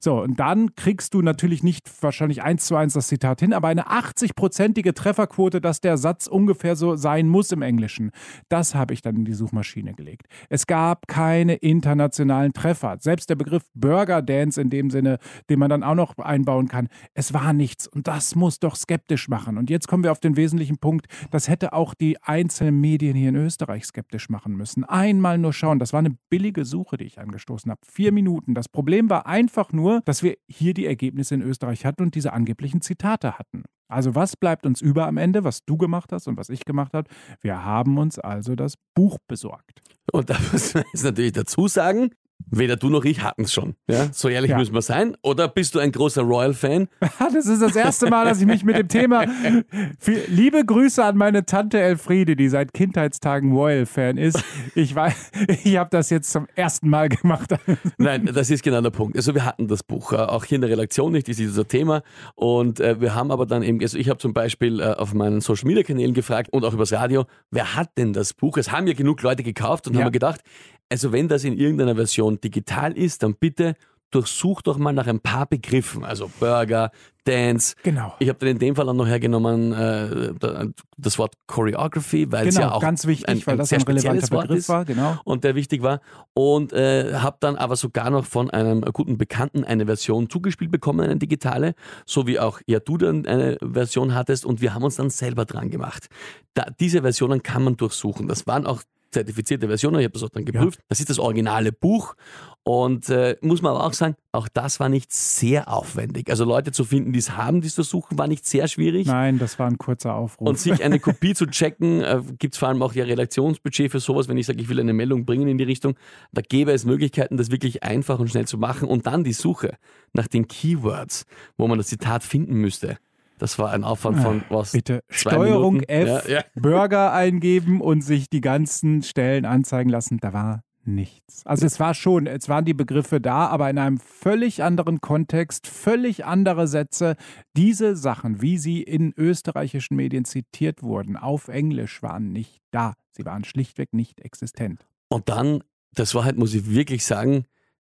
So, 0.01 0.21
und 0.23 0.39
dann 0.41 0.75
kriegst 0.79 1.13
du 1.13 1.23
natürlich 1.23 1.65
nicht 1.65 1.91
wahrscheinlich 2.03 2.45
eins 2.45 2.65
zu 2.67 2.77
eins 2.77 2.93
das 2.93 3.09
Zitat 3.09 3.41
hin, 3.41 3.53
aber 3.53 3.67
eine 3.67 3.89
80-prozentige 3.89 4.95
Trefferquote, 4.95 5.61
dass 5.61 5.81
der 5.81 5.99
Satz 5.99 6.29
ungefähr 6.29 6.77
so 6.77 6.95
sein 6.95 7.29
muss 7.29 7.51
im 7.51 7.63
Englischen. 7.63 8.13
Das 8.49 8.77
habe 8.77 8.95
ich 8.95 9.03
dann 9.03 9.17
in 9.17 9.25
die 9.25 9.35
Suchmaschine 9.35 9.95
gelegt. 9.95 10.29
Es 10.49 10.69
gab 10.69 11.09
keine 11.09 11.57
internationalen 11.57 12.53
Treffer. 12.53 12.97
Selbst 13.01 13.29
der 13.29 13.35
Begriff 13.35 13.65
Burger 13.75 14.23
Dance 14.23 14.61
in 14.61 14.71
dem 14.71 14.91
Sinne, 14.91 15.19
den 15.51 15.59
man 15.59 15.69
dann 15.69 15.83
auch 15.83 15.97
noch 15.97 16.17
einbauen 16.19 16.69
kann, 16.69 16.89
es 17.13 17.35
war 17.35 17.53
nichts. 17.53 17.89
Und 17.89 18.07
das 18.07 18.37
muss 18.37 18.61
doch 18.61 18.77
skeptisch 18.77 19.29
machen. 19.29 19.59
Und 19.59 19.71
jetzt 19.71 19.89
kommen 19.89 20.05
wir 20.05 20.13
auf 20.13 20.21
den 20.21 20.37
wesentlichen 20.37 20.79
Punkt. 20.79 21.07
Das 21.33 21.49
hätte 21.49 21.73
auch 21.73 21.93
die 21.93 22.23
einzelnen 22.23 22.81
Medien 22.81 23.17
hier 23.17 23.31
in 23.31 23.37
Österreich 23.37 23.85
skeptisch 23.85 24.29
machen 24.29 24.57
müssen. 24.57 24.85
Einmal 24.85 25.39
nur 25.39 25.53
schauen. 25.53 25.81
Das 25.81 25.93
war 25.93 25.99
eine 25.99 26.17
billige 26.31 26.65
Suche, 26.65 26.99
die 26.99 27.05
ich 27.05 27.19
angestoßen 27.19 27.69
habe. 27.69 27.81
Vier 27.85 28.13
Minuten. 28.13 28.55
Das 28.55 28.69
Problem 28.69 29.11
war 29.11 29.27
einfach 29.27 29.73
nur, 29.73 30.03
dass 30.05 30.23
wir 30.23 30.37
hier 30.47 30.68
die 30.75 30.87
Ergebnisse 30.87 31.35
in 31.35 31.43
Österreich 31.43 31.85
hatten 31.85 32.03
und 32.03 32.15
diese 32.15 32.33
angeblichen 32.33 32.81
Zitate 32.81 33.39
hatten. 33.39 33.65
Also 33.89 34.15
was 34.15 34.37
bleibt 34.37 34.67
uns 34.67 34.81
über 34.81 35.07
am 35.07 35.17
Ende, 35.17 35.45
was 35.45 35.65
du 35.65 35.77
gemacht 35.77 36.13
hast 36.13 36.29
und 36.29 36.37
was 36.37 36.51
ich 36.51 36.65
gemacht 36.65 36.93
habe? 36.93 37.09
Wir 37.41 37.65
haben 37.65 37.97
uns 37.99 38.19
also 38.19 38.55
das 38.55 38.75
Buch 38.95 39.19
besorgt. 39.27 39.81
Und 40.13 40.31
da 40.31 40.37
muss 40.53 40.75
man 40.75 40.85
jetzt 40.93 41.05
natürlich 41.05 41.33
dazu 41.33 41.69
sagen, 41.69 42.11
weder 42.51 42.77
du 42.77 42.89
noch 42.89 43.05
ich 43.05 43.23
hatten 43.23 43.43
es 43.43 43.53
schon. 43.53 43.75
Ja? 43.89 44.09
So 44.13 44.29
ehrlich 44.29 44.51
Ja. 44.51 44.59
müssen 44.59 44.75
wir 44.75 44.83
sein. 44.83 45.17
Oder 45.23 45.49
bist 45.49 45.75
du 45.75 45.79
ein 45.81 45.93
großer 45.93 46.23
Royal-Fan? 46.23 46.89
Das 47.19 47.47
ist 47.47 47.61
das 47.63 47.77
erste 47.77 48.09
Mal, 48.09 48.25
dass 48.25 48.41
ich 48.41 48.47
mich 48.47 48.65
mit 48.65 48.77
dem 48.77 48.89
Thema. 48.89 49.25
Liebe 50.29 50.65
Grüße 50.65 51.05
an 51.05 51.17
meine 51.17 51.45
Tante 51.45 51.79
Elfriede, 51.79 52.37
die 52.37 52.49
seit 52.49 52.73
Kindheitstagen 52.73 53.53
Royal-Fan 53.53 54.17
ist. 54.17 54.43
Ich 54.75 54.95
weiß, 54.95 55.31
ich 55.65 55.77
habe 55.77 55.91
das 55.91 56.11
jetzt 56.11 56.31
zum 56.33 56.47
ersten 56.55 56.89
Mal 56.89 57.09
gemacht. 57.09 57.55
Nein, 57.99 58.31
das 58.33 58.51
ist 58.51 58.63
genau 58.63 58.81
der 58.81 58.91
Punkt. 58.91 59.17
Also 59.17 59.35
wir 59.35 59.45
hatten 59.45 59.69
das 59.69 59.83
Buch, 59.83 60.13
äh, 60.13 60.17
auch 60.17 60.45
hier 60.45 60.57
in 60.57 60.63
der 60.63 60.71
Redaktion 60.71 61.13
nicht, 61.13 61.29
ist 61.29 61.41
unser 61.41 61.67
Thema. 61.69 62.03
Und 62.35 62.81
äh, 62.81 63.01
wir 63.01 63.15
haben 63.15 63.31
aber 63.31 63.47
dann 63.47 63.63
eben, 63.63 63.81
also 63.81 63.99
ich 63.99 64.09
habe 64.09 64.19
zum 64.19 64.33
Beispiel 64.33 64.81
äh, 64.81 64.85
auf 64.95 65.13
meinen 65.15 65.41
Social-Media-Kanälen 65.41 66.15
gefragt 66.15 66.49
und 66.53 66.65
auch 66.65 66.73
übers 66.73 66.93
Radio, 66.93 67.27
wer 67.51 67.75
hat 67.75 67.91
denn 67.99 68.13
das 68.13 68.33
Buch? 68.35 68.57
Es 68.57 68.73
haben 68.73 68.87
ja 68.87 68.95
genug 68.95 69.23
Leute 69.23 69.43
gekauft 69.43 69.87
und 69.89 69.95
Ja. 69.95 70.05
haben 70.05 70.13
gedacht, 70.13 70.41
also 70.91 71.13
wenn 71.13 71.29
das 71.29 71.45
in 71.45 71.57
irgendeiner 71.59 71.95
Version 71.97 72.41
digital 72.41 72.93
ist, 72.97 73.23
dann 73.23 73.35
bitte 73.35 73.75
durchsuch 74.11 74.63
doch 74.63 74.79
mal 74.79 74.93
nach 74.95 75.07
ein 75.07 75.21
paar 75.21 75.45
Begriffen, 75.45 76.03
also 76.03 76.31
Burger, 76.41 76.91
Dance. 77.25 77.75
Genau. 77.83 78.15
Ich 78.21 78.31
habe 78.31 78.39
dann 78.39 78.49
in 78.49 78.59
dem 78.59 78.75
Fall 78.75 78.89
auch 78.89 78.95
noch 78.95 79.07
hergenommen 79.07 79.75
äh, 79.75 80.33
da- 80.41 80.65
das 80.97 81.19
Wort 81.19 81.35
Choreography, 81.47 82.33
weil 82.33 82.49
es 82.49 82.55
Genau, 82.55 82.69
ja 82.69 82.73
auch 82.73 82.81
ganz 82.81 83.07
wichtig, 83.07 83.29
ein, 83.29 83.47
weil 83.47 83.55
ein 83.57 83.59
das 83.59 83.69
sehr 83.69 83.81
ein 83.81 83.83
relevanter 83.85 84.31
Wort 84.31 84.43
Begriff 84.49 84.59
ist 84.61 84.69
war, 84.71 84.87
genau. 84.87 85.17
und 85.25 85.45
der 85.45 85.55
wichtig 85.57 85.83
war. 85.83 86.01
Und 86.33 86.73
äh, 86.73 87.17
habe 87.17 87.37
dann 87.41 87.57
aber 87.57 87.77
sogar 87.77 88.09
noch 88.09 88.25
von 88.25 88.49
einem 88.51 88.81
guten 88.81 89.19
Bekannten 89.19 89.63
eine 89.65 89.85
Version 89.85 90.31
zugespielt 90.31 90.71
bekommen, 90.71 91.01
eine 91.01 91.17
digitale, 91.19 91.75
so 92.07 92.27
wie 92.27 92.39
auch 92.41 92.63
ja 92.67 92.81
du 92.81 92.97
dann 92.97 93.27
eine 93.27 93.59
Version 93.61 94.15
hattest 94.15 94.47
und 94.47 94.63
wir 94.63 94.73
haben 94.73 94.85
uns 94.85 94.97
dann 94.97 95.11
selber 95.11 95.45
dran 95.45 95.69
gemacht. 95.69 96.07
Da, 96.55 96.65
diese 96.81 97.03
Versionen 97.03 97.43
kann 97.43 97.63
man 97.63 97.77
durchsuchen. 97.77 98.27
Das 98.27 98.47
waren 98.47 98.65
auch 98.67 98.81
zertifizierte 99.11 99.69
Versionen, 99.69 100.01
ich 100.01 100.05
habe 100.05 100.13
das 100.13 100.23
auch 100.23 100.29
dann 100.29 100.45
geprüft. 100.45 100.81
Das 100.89 101.01
ist 101.01 101.11
das 101.11 101.19
originale 101.19 101.73
Buch 101.73 102.15
und 102.63 103.09
äh, 103.09 103.37
muss 103.41 103.63
man 103.63 103.73
aber 103.75 103.87
auch 103.87 103.95
sagen, 103.95 104.15
auch 104.33 104.47
das 104.47 104.79
war 104.79 104.91
nicht 104.91 105.11
sehr 105.11 105.73
aufwendig. 105.73 106.29
Also 106.29 106.45
Leute 106.45 106.71
zu 106.71 106.85
finden, 106.85 107.15
die 107.15 107.19
es 107.19 107.37
haben, 107.37 107.63
die 107.63 107.69
es 107.69 107.75
durchsuchen, 107.75 108.19
war 108.19 108.27
nicht 108.27 108.45
sehr 108.45 108.69
schwierig. 108.69 109.07
Nein, 109.07 109.39
das 109.39 109.59
war 109.59 109.67
ein 109.67 109.79
kurzer 109.79 110.15
Aufruf. 110.15 110.47
Und 110.47 110.59
sich 110.59 110.85
eine 110.85 111.01
Kopie 111.01 111.33
zu 111.35 111.47
checken, 111.47 112.03
äh, 112.03 112.21
gibt 112.39 112.55
es 112.55 112.59
vor 112.59 112.69
allem 112.69 112.83
auch 112.83 112.93
ja 112.93 113.05
Redaktionsbudget 113.05 113.91
für 113.91 114.01
sowas, 114.01 114.29
wenn 114.29 114.37
ich 114.37 114.47
sage, 114.47 114.61
ich 114.61 114.69
will 114.69 114.79
eine 114.81 114.93
Meldung 114.93 115.25
bringen 115.25 115.49
in 115.49 115.57
die 115.57 115.65
Richtung. 115.65 115.95
Da 116.33 116.43
gäbe 116.43 116.73
es 116.73 116.85
Möglichkeiten, 116.85 117.39
das 117.39 117.51
wirklich 117.51 117.83
einfach 117.83 118.19
und 118.19 118.29
schnell 118.29 118.47
zu 118.47 118.59
machen. 118.59 118.87
Und 118.87 119.07
dann 119.07 119.25
die 119.25 119.33
Suche 119.33 119.79
nach 120.13 120.27
den 120.27 120.47
Keywords, 120.47 121.25
wo 121.57 121.69
man 121.69 121.79
das 121.79 121.87
Zitat 121.87 122.23
finden 122.23 122.55
müsste. 122.55 122.99
Das 123.39 123.59
war 123.59 123.71
ein 123.71 123.85
Aufwand 123.85 124.21
von 124.21 124.43
was? 124.49 124.73
Bitte 124.73 125.03
Steuerung 125.09 125.75
Minuten? 125.75 125.91
F, 125.91 126.27
Ja, 126.27 126.39
ja. 126.39 126.45
Burger 126.55 127.13
eingeben 127.13 127.81
und 127.81 128.03
sich 128.03 128.29
die 128.29 128.41
ganzen 128.41 129.03
Stellen 129.03 129.45
anzeigen 129.45 129.91
lassen. 129.91 130.19
Da 130.21 130.33
war 130.33 130.63
nichts. 130.85 131.47
Also 131.47 131.67
es 131.67 131.79
war 131.79 131.95
schon, 131.95 132.27
es 132.27 132.49
waren 132.49 132.65
die 132.65 132.75
Begriffe 132.75 133.21
da, 133.21 133.47
aber 133.47 133.71
in 133.71 133.79
einem 133.79 133.99
völlig 133.99 134.63
anderen 134.63 135.01
Kontext, 135.01 135.67
völlig 135.67 136.25
andere 136.25 136.67
Sätze. 136.67 137.17
Diese 137.57 137.95
Sachen, 137.95 138.43
wie 138.43 138.59
sie 138.59 138.83
in 138.83 139.13
österreichischen 139.17 139.97
Medien 139.97 140.25
zitiert 140.25 140.83
wurden, 140.83 141.17
auf 141.17 141.49
Englisch, 141.49 142.03
waren 142.03 142.33
nicht 142.33 142.61
da. 142.71 142.95
Sie 143.13 143.25
waren 143.25 143.45
schlichtweg 143.45 143.93
nicht 143.93 144.21
existent. 144.21 144.87
Und 145.09 145.29
dann, 145.29 145.63
das 145.95 146.15
war 146.15 146.25
halt, 146.25 146.39
muss 146.39 146.55
ich 146.55 146.71
wirklich 146.71 147.05
sagen, 147.05 147.45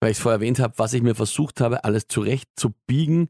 weil 0.00 0.10
ich 0.10 0.18
es 0.18 0.22
vorher 0.22 0.38
erwähnt 0.38 0.60
habe, 0.60 0.74
was 0.76 0.92
ich 0.92 1.02
mir 1.02 1.14
versucht 1.14 1.60
habe, 1.60 1.84
alles 1.84 2.08
zurecht 2.08 2.48
zu 2.56 2.74
biegen, 2.86 3.28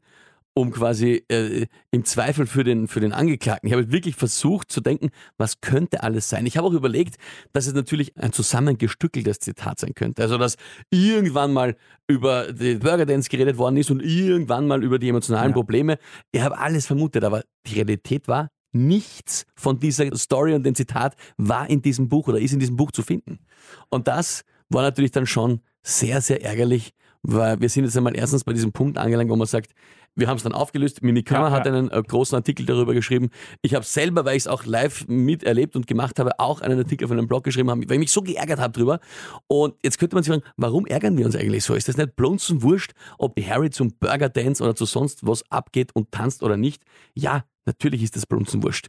um 0.55 0.71
quasi 0.71 1.23
äh, 1.29 1.65
im 1.91 2.05
Zweifel 2.05 2.45
für 2.45 2.63
den, 2.63 2.87
für 2.87 2.99
den 2.99 3.11
Angeklagten. 3.11 3.67
Ich 3.67 3.73
habe 3.73 3.91
wirklich 3.91 4.15
versucht 4.15 4.71
zu 4.71 4.81
denken, 4.81 5.09
was 5.37 5.61
könnte 5.61 6.03
alles 6.03 6.29
sein. 6.29 6.45
Ich 6.45 6.57
habe 6.57 6.67
auch 6.67 6.73
überlegt, 6.73 7.15
dass 7.53 7.65
es 7.67 7.73
natürlich 7.73 8.15
ein 8.17 8.31
zusammengestückeltes 8.31 9.39
Zitat 9.39 9.79
sein 9.79 9.93
könnte. 9.95 10.21
Also, 10.21 10.37
dass 10.37 10.57
irgendwann 10.91 11.53
mal 11.53 11.75
über 12.07 12.53
die 12.53 12.75
Burger 12.75 13.05
Dance 13.05 13.29
geredet 13.29 13.57
worden 13.57 13.77
ist 13.77 13.89
und 13.89 14.01
irgendwann 14.01 14.67
mal 14.67 14.83
über 14.83 14.99
die 14.99 15.09
emotionalen 15.09 15.51
Ja. 15.51 15.53
Probleme. 15.53 15.97
Ich 16.31 16.41
habe 16.41 16.57
alles 16.57 16.85
vermutet, 16.85 17.23
aber 17.23 17.43
die 17.65 17.75
Realität 17.75 18.27
war, 18.27 18.49
nichts 18.73 19.45
von 19.55 19.79
dieser 19.79 20.15
Story 20.15 20.53
und 20.53 20.63
dem 20.63 20.75
Zitat 20.75 21.15
war 21.37 21.69
in 21.69 21.81
diesem 21.81 22.09
Buch 22.09 22.27
oder 22.27 22.39
ist 22.39 22.53
in 22.53 22.59
diesem 22.59 22.75
Buch 22.75 22.91
zu 22.91 23.01
finden. 23.03 23.39
Und 23.89 24.07
das 24.07 24.43
war 24.69 24.81
natürlich 24.81 25.11
dann 25.11 25.27
schon 25.27 25.61
sehr, 25.83 26.21
sehr 26.21 26.43
ärgerlich, 26.43 26.91
weil 27.21 27.61
wir 27.61 27.69
sind 27.69 27.85
jetzt 27.85 27.95
einmal 27.95 28.15
erstens 28.15 28.43
bei 28.43 28.53
diesem 28.53 28.71
Punkt 28.71 28.97
angelangt, 28.97 29.29
wo 29.29 29.35
man 29.35 29.47
sagt, 29.47 29.71
wir 30.15 30.27
haben 30.27 30.37
es 30.37 30.43
dann 30.43 30.53
aufgelöst. 30.53 31.01
Mimikama 31.01 31.47
ja, 31.47 31.51
hat 31.51 31.67
einen 31.67 31.89
äh, 31.89 32.01
großen 32.01 32.35
Artikel 32.35 32.65
darüber 32.65 32.93
geschrieben. 32.93 33.29
Ich 33.61 33.73
habe 33.73 33.85
selber, 33.85 34.25
weil 34.25 34.35
ich 34.35 34.43
es 34.43 34.47
auch 34.47 34.65
live 34.65 35.07
miterlebt 35.07 35.75
und 35.75 35.87
gemacht 35.87 36.19
habe, 36.19 36.39
auch 36.39 36.61
einen 36.61 36.79
Artikel 36.79 37.05
auf 37.05 37.11
einem 37.11 37.27
Blog 37.27 37.43
geschrieben, 37.43 37.69
weil 37.69 37.91
ich 37.91 37.99
mich 37.99 38.11
so 38.11 38.21
geärgert 38.21 38.59
habe 38.59 38.73
drüber. 38.73 38.99
Und 39.47 39.75
jetzt 39.83 39.97
könnte 39.97 40.15
man 40.15 40.23
sich 40.23 40.33
fragen, 40.33 40.45
warum 40.57 40.85
ärgern 40.85 41.17
wir 41.17 41.25
uns 41.25 41.35
eigentlich 41.35 41.63
so? 41.63 41.73
Ist 41.73 41.87
das 41.87 41.97
nicht 41.97 42.15
blunzen 42.15 42.61
wurscht, 42.61 42.91
ob 43.17 43.35
die 43.35 43.47
Harry 43.47 43.69
zum 43.69 43.93
Burger 43.99 44.29
Dance 44.29 44.63
oder 44.63 44.75
zu 44.75 44.85
sonst 44.85 45.25
was 45.25 45.43
abgeht 45.51 45.91
und 45.95 46.11
tanzt 46.11 46.43
oder 46.43 46.57
nicht? 46.57 46.83
Ja, 47.13 47.45
natürlich 47.65 48.03
ist 48.03 48.15
das 48.15 48.25
blunzen 48.25 48.63
wurscht. 48.63 48.87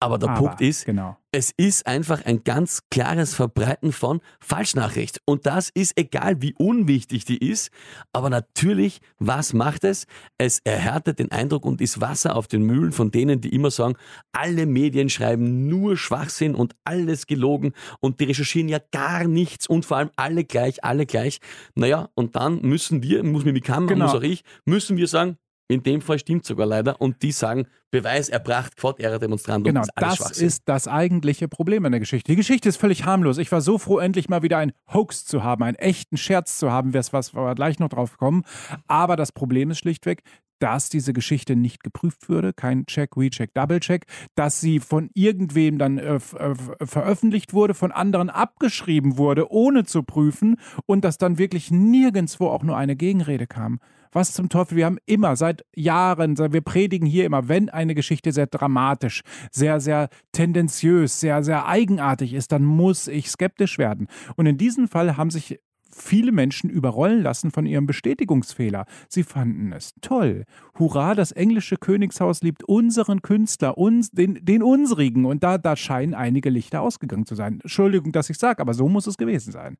Aber 0.00 0.18
der 0.18 0.30
Aber, 0.30 0.38
Punkt 0.38 0.60
ist, 0.60 0.84
genau. 0.84 1.16
es 1.32 1.52
ist 1.56 1.86
einfach 1.86 2.24
ein 2.26 2.44
ganz 2.44 2.82
klares 2.90 3.34
Verbreiten 3.34 3.92
von 3.92 4.20
Falschnachricht. 4.40 5.20
Und 5.24 5.46
das 5.46 5.70
ist 5.72 5.98
egal, 5.98 6.42
wie 6.42 6.54
unwichtig 6.58 7.24
die 7.24 7.38
ist. 7.38 7.70
Aber 8.12 8.28
natürlich, 8.28 9.00
was 9.18 9.52
macht 9.52 9.84
es? 9.84 10.06
Es 10.36 10.60
erhärtet 10.64 11.18
den 11.18 11.32
Eindruck 11.32 11.64
und 11.64 11.80
ist 11.80 12.00
Wasser 12.00 12.36
auf 12.36 12.48
den 12.48 12.64
Mühlen 12.64 12.92
von 12.92 13.10
denen, 13.10 13.40
die 13.40 13.54
immer 13.54 13.70
sagen, 13.70 13.94
alle 14.32 14.66
Medien 14.66 15.08
schreiben 15.08 15.68
nur 15.68 15.96
Schwachsinn 15.96 16.54
und 16.54 16.74
alles 16.84 17.26
gelogen 17.26 17.72
und 18.00 18.20
die 18.20 18.24
recherchieren 18.24 18.68
ja 18.68 18.80
gar 18.92 19.24
nichts 19.24 19.66
und 19.66 19.86
vor 19.86 19.96
allem 19.96 20.10
alle 20.16 20.44
gleich, 20.44 20.84
alle 20.84 21.06
gleich. 21.06 21.38
Naja, 21.74 22.10
und 22.14 22.36
dann 22.36 22.60
müssen 22.62 23.02
wir, 23.02 23.24
muss 23.24 23.44
mir 23.44 23.52
Mikam, 23.52 23.86
genau. 23.86 24.06
muss 24.06 24.14
auch 24.14 24.22
ich, 24.22 24.44
müssen 24.66 24.96
wir 24.96 25.08
sagen, 25.08 25.38
in 25.68 25.82
dem 25.82 26.00
Fall 26.00 26.18
stimmt 26.18 26.44
sogar 26.44 26.66
leider. 26.66 27.00
Und 27.00 27.22
die 27.22 27.32
sagen, 27.32 27.66
Beweis 27.90 28.28
erbracht, 28.28 28.76
quod 28.76 28.98
era 29.00 29.18
demonstrandum. 29.18 29.72
Genau, 29.72 29.86
das, 29.96 30.32
ist 30.32 30.62
das 30.66 30.88
eigentliche 30.88 31.48
Problem 31.48 31.84
in 31.84 31.92
der 31.92 32.00
Geschichte. 32.00 32.32
Die 32.32 32.36
Geschichte 32.36 32.68
ist 32.68 32.76
völlig 32.76 33.04
harmlos. 33.04 33.38
Ich 33.38 33.52
war 33.52 33.60
so 33.60 33.78
froh, 33.78 33.98
endlich 33.98 34.28
mal 34.28 34.42
wieder 34.42 34.58
einen 34.58 34.72
Hoax 34.92 35.24
zu 35.24 35.44
haben, 35.44 35.62
einen 35.62 35.76
echten 35.76 36.16
Scherz 36.16 36.58
zu 36.58 36.72
haben, 36.72 36.92
was 36.92 37.12
wir 37.34 37.54
gleich 37.54 37.78
noch 37.78 37.88
drauf 37.88 38.16
kommen. 38.18 38.42
Aber 38.88 39.16
das 39.16 39.32
Problem 39.32 39.70
ist 39.70 39.78
schlichtweg, 39.78 40.22
dass 40.58 40.88
diese 40.88 41.12
Geschichte 41.12 41.56
nicht 41.56 41.82
geprüft 41.82 42.28
würde, 42.28 42.52
kein 42.52 42.86
Check, 42.86 43.16
Recheck, 43.16 43.52
Double-Check, 43.54 44.06
dass 44.34 44.60
sie 44.60 44.80
von 44.80 45.10
irgendwem 45.14 45.78
dann 45.78 45.98
äh, 45.98 46.14
äh, 46.14 46.20
veröffentlicht 46.86 47.52
wurde, 47.52 47.74
von 47.74 47.92
anderen 47.92 48.30
abgeschrieben 48.30 49.18
wurde, 49.18 49.50
ohne 49.50 49.84
zu 49.84 50.02
prüfen 50.02 50.56
und 50.86 51.04
dass 51.04 51.18
dann 51.18 51.38
wirklich 51.38 51.70
nirgendwo 51.70 52.48
auch 52.48 52.62
nur 52.62 52.76
eine 52.76 52.96
Gegenrede 52.96 53.46
kam. 53.46 53.78
Was 54.14 54.32
zum 54.32 54.48
Teufel, 54.48 54.76
wir 54.76 54.86
haben 54.86 54.98
immer 55.06 55.34
seit 55.34 55.66
Jahren, 55.74 56.38
wir 56.38 56.60
predigen 56.60 57.06
hier 57.06 57.26
immer, 57.26 57.48
wenn 57.48 57.68
eine 57.68 57.96
Geschichte 57.96 58.30
sehr 58.32 58.46
dramatisch, 58.46 59.22
sehr, 59.50 59.80
sehr 59.80 60.08
tendenziös, 60.30 61.18
sehr, 61.18 61.42
sehr 61.42 61.66
eigenartig 61.66 62.32
ist, 62.32 62.52
dann 62.52 62.64
muss 62.64 63.08
ich 63.08 63.28
skeptisch 63.28 63.76
werden. 63.76 64.06
Und 64.36 64.46
in 64.46 64.56
diesem 64.56 64.86
Fall 64.86 65.16
haben 65.16 65.30
sich 65.30 65.58
viele 65.94 66.32
Menschen 66.32 66.70
überrollen 66.70 67.22
lassen 67.22 67.50
von 67.50 67.66
ihrem 67.66 67.86
Bestätigungsfehler. 67.86 68.86
Sie 69.08 69.22
fanden 69.22 69.72
es 69.72 69.94
toll. 70.00 70.44
Hurra, 70.78 71.14
das 71.14 71.32
englische 71.32 71.76
Königshaus 71.76 72.42
liebt 72.42 72.64
unseren 72.64 73.22
Künstler, 73.22 73.78
uns, 73.78 74.10
den, 74.10 74.44
den 74.44 74.62
unsrigen. 74.62 75.24
Und 75.24 75.42
da, 75.42 75.58
da 75.58 75.76
scheinen 75.76 76.14
einige 76.14 76.50
Lichter 76.50 76.82
ausgegangen 76.82 77.26
zu 77.26 77.34
sein. 77.34 77.60
Entschuldigung, 77.62 78.12
dass 78.12 78.30
ich 78.30 78.38
sage, 78.38 78.60
aber 78.60 78.74
so 78.74 78.88
muss 78.88 79.06
es 79.06 79.16
gewesen 79.16 79.52
sein. 79.52 79.76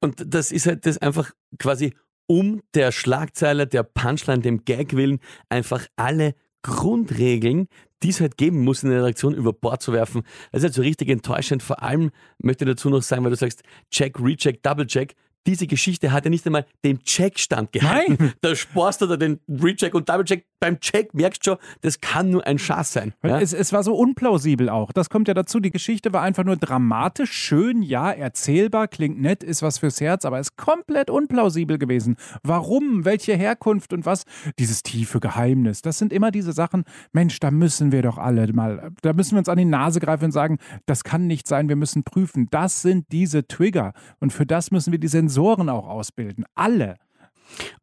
Und 0.00 0.34
das 0.34 0.52
ist 0.52 0.66
halt 0.66 0.86
das 0.86 0.98
einfach 0.98 1.32
quasi 1.58 1.94
um 2.26 2.62
der 2.74 2.92
Schlagzeile, 2.92 3.66
der 3.66 3.82
Punchline, 3.82 4.42
dem 4.42 4.64
Gag 4.64 4.96
willen 4.96 5.18
einfach 5.48 5.86
alle 5.96 6.34
Grundregeln, 6.62 7.68
die 8.02 8.10
es 8.10 8.20
halt 8.20 8.36
geben 8.36 8.64
muss 8.64 8.82
in 8.82 8.90
der 8.90 9.00
Redaktion, 9.00 9.34
über 9.34 9.52
Bord 9.52 9.82
zu 9.82 9.92
werfen. 9.92 10.22
Das 10.50 10.60
ist 10.60 10.64
halt 10.64 10.74
so 10.74 10.82
richtig 10.82 11.08
enttäuschend. 11.08 11.62
Vor 11.62 11.82
allem 11.82 12.10
möchte 12.38 12.64
ich 12.64 12.70
dazu 12.70 12.90
noch 12.90 13.02
sagen, 13.02 13.24
weil 13.24 13.30
du 13.30 13.36
sagst, 13.36 13.62
Check, 13.90 14.18
Recheck, 14.20 14.62
Double 14.62 14.86
Check 14.86 15.14
diese 15.46 15.66
Geschichte 15.66 16.12
hat 16.12 16.24
ja 16.24 16.30
nicht 16.30 16.46
einmal 16.46 16.66
den 16.84 17.02
Check-Stand 17.02 17.72
gehalten. 17.72 18.16
Nein. 18.18 18.32
Da 18.40 18.54
sparst 18.54 19.02
du 19.02 19.06
da 19.06 19.16
den 19.16 19.40
Recheck 19.48 19.94
und 19.94 20.08
Double-Check. 20.08 20.46
Beim 20.62 20.80
Check 20.80 21.12
merkst 21.14 21.46
du 21.46 21.52
schon, 21.52 21.58
das 21.80 22.00
kann 22.00 22.30
nur 22.30 22.46
ein 22.46 22.58
Schatz 22.58 22.92
sein. 22.92 23.12
Ja? 23.22 23.40
Es, 23.40 23.52
es, 23.52 23.72
war 23.72 23.82
so 23.82 23.94
unplausibel 23.94 24.68
auch. 24.68 24.92
Das 24.92 25.10
kommt 25.10 25.28
ja 25.28 25.34
dazu. 25.34 25.60
Die 25.60 25.70
Geschichte 25.70 26.12
war 26.12 26.22
einfach 26.22 26.44
nur 26.44 26.56
dramatisch, 26.56 27.32
schön, 27.32 27.82
ja, 27.82 28.10
erzählbar, 28.10 28.88
klingt 28.88 29.20
nett, 29.20 29.42
ist 29.42 29.62
was 29.62 29.78
fürs 29.78 30.00
Herz, 30.00 30.24
aber 30.24 30.38
ist 30.38 30.56
komplett 30.56 31.10
unplausibel 31.10 31.78
gewesen. 31.78 32.16
Warum? 32.42 33.04
Welche 33.04 33.34
Herkunft 33.34 33.92
und 33.92 34.06
was? 34.06 34.24
Dieses 34.58 34.82
tiefe 34.82 35.20
Geheimnis. 35.20 35.82
Das 35.82 35.98
sind 35.98 36.12
immer 36.12 36.30
diese 36.30 36.52
Sachen, 36.52 36.84
Mensch, 37.12 37.40
da 37.40 37.50
müssen 37.50 37.92
wir 37.92 38.02
doch 38.02 38.18
alle 38.18 38.50
mal, 38.52 38.90
da 39.02 39.12
müssen 39.12 39.32
wir 39.32 39.38
uns 39.38 39.48
an 39.48 39.58
die 39.58 39.64
Nase 39.64 40.00
greifen 40.00 40.26
und 40.26 40.32
sagen, 40.32 40.58
das 40.86 41.04
kann 41.04 41.26
nicht 41.26 41.46
sein, 41.46 41.68
wir 41.68 41.76
müssen 41.76 42.04
prüfen. 42.04 42.48
Das 42.50 42.82
sind 42.82 43.06
diese 43.12 43.46
Trigger. 43.46 43.92
Und 44.20 44.32
für 44.32 44.46
das 44.46 44.70
müssen 44.70 44.92
wir 44.92 44.98
die 44.98 45.08
Sensoren 45.08 45.32
Sensoren 45.32 45.68
auch 45.68 45.88
ausbilden. 45.88 46.44
Alle. 46.54 46.96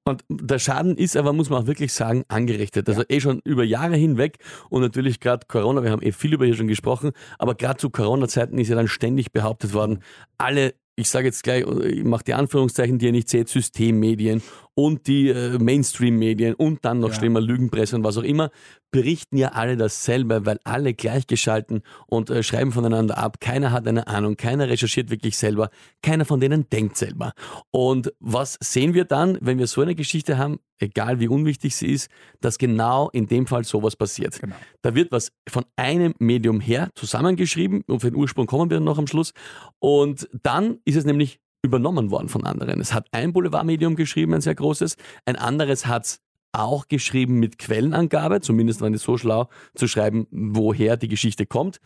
Und 0.03 0.23
der 0.29 0.59
Schaden 0.59 0.97
ist 0.97 1.15
aber, 1.15 1.33
muss 1.33 1.49
man 1.49 1.63
auch 1.63 1.67
wirklich 1.67 1.93
sagen, 1.93 2.23
angerichtet. 2.27 2.87
Also 2.89 3.01
ja. 3.01 3.07
eh 3.09 3.19
schon 3.19 3.41
über 3.43 3.63
Jahre 3.63 3.95
hinweg 3.95 4.37
und 4.69 4.81
natürlich 4.81 5.19
gerade 5.19 5.45
Corona, 5.47 5.83
wir 5.83 5.91
haben 5.91 6.01
eh 6.01 6.11
viel 6.11 6.33
über 6.33 6.45
hier 6.45 6.55
schon 6.55 6.67
gesprochen, 6.67 7.11
aber 7.37 7.55
gerade 7.55 7.77
zu 7.77 7.89
Corona-Zeiten 7.89 8.57
ist 8.57 8.69
ja 8.69 8.75
dann 8.75 8.87
ständig 8.87 9.31
behauptet 9.31 9.73
worden, 9.73 9.99
alle 10.37 10.73
ich 10.99 11.09
sage 11.09 11.27
jetzt 11.27 11.43
gleich, 11.43 11.65
ich 11.65 12.03
mache 12.03 12.25
die 12.25 12.33
Anführungszeichen, 12.33 12.99
die 12.99 13.05
ihr 13.05 13.11
nicht 13.13 13.29
seht, 13.29 13.47
Systemmedien 13.47 14.41
und 14.79 15.07
die 15.07 15.27
äh, 15.27 15.59
Mainstream-Medien 15.59 16.53
und 16.53 16.85
dann 16.85 17.01
noch 17.01 17.09
ja. 17.09 17.15
schlimmer 17.15 17.41
Lügenpresse 17.41 17.97
und 17.97 18.05
was 18.05 18.17
auch 18.17 18.23
immer, 18.23 18.49
berichten 18.91 19.35
ja 19.35 19.49
alle 19.49 19.75
dasselbe, 19.75 20.45
weil 20.45 20.57
alle 20.63 20.93
gleichgeschalten 20.93 21.81
und 22.07 22.29
äh, 22.29 22.43
schreiben 22.43 22.71
voneinander 22.71 23.17
ab. 23.17 23.41
Keiner 23.41 23.73
hat 23.73 23.85
eine 23.89 24.07
Ahnung, 24.07 24.37
keiner 24.37 24.69
recherchiert 24.69 25.09
wirklich 25.09 25.35
selber, 25.35 25.69
keiner 26.01 26.23
von 26.23 26.39
denen 26.39 26.69
denkt 26.69 26.95
selber. 26.95 27.33
Und 27.71 28.13
was 28.21 28.57
sehen 28.61 28.93
wir 28.93 29.03
dann, 29.03 29.37
wenn 29.41 29.57
wir 29.57 29.67
so 29.67 29.81
eine 29.81 29.95
Geschichte 29.95 30.37
haben, 30.37 30.59
egal 30.77 31.19
wie 31.19 31.27
unwichtig 31.27 31.75
sie 31.75 31.87
ist, 31.87 32.09
dass 32.39 32.57
genau 32.57 33.09
in 33.09 33.27
dem 33.27 33.47
Fall 33.47 33.65
sowas 33.65 33.97
passiert. 33.97 34.39
Genau. 34.39 34.55
Da 34.81 34.95
wird 34.95 35.11
was 35.11 35.33
von 35.49 35.65
einem 35.75 36.13
Medium 36.19 36.61
her 36.61 36.89
zusammengeschrieben 36.95 37.83
und 37.85 37.99
für 37.99 38.11
den 38.11 38.15
Ursprung 38.15 38.47
kommen 38.47 38.69
wir 38.69 38.77
dann 38.77 38.85
noch 38.85 38.97
am 38.97 39.07
Schluss. 39.07 39.33
Und 39.79 40.29
dann 40.41 40.79
ist 40.85 40.95
es 40.95 41.03
nämlich 41.03 41.41
übernommen 41.63 42.11
worden 42.11 42.29
von 42.29 42.45
anderen. 42.45 42.79
Es 42.79 42.93
hat 42.93 43.07
ein 43.11 43.33
Boulevardmedium 43.33 43.95
geschrieben, 43.95 44.33
ein 44.33 44.41
sehr 44.41 44.55
großes, 44.55 44.95
ein 45.25 45.35
anderes 45.35 45.85
hat 45.85 46.05
es 46.05 46.19
auch 46.51 46.87
geschrieben 46.87 47.39
mit 47.39 47.59
Quellenangabe, 47.59 48.41
zumindest 48.41 48.81
waren 48.81 48.93
die 48.93 48.99
so 48.99 49.17
schlau 49.17 49.49
zu 49.75 49.87
schreiben, 49.87 50.27
woher 50.31 50.97
die 50.97 51.07
Geschichte 51.07 51.45
kommt. 51.45 51.79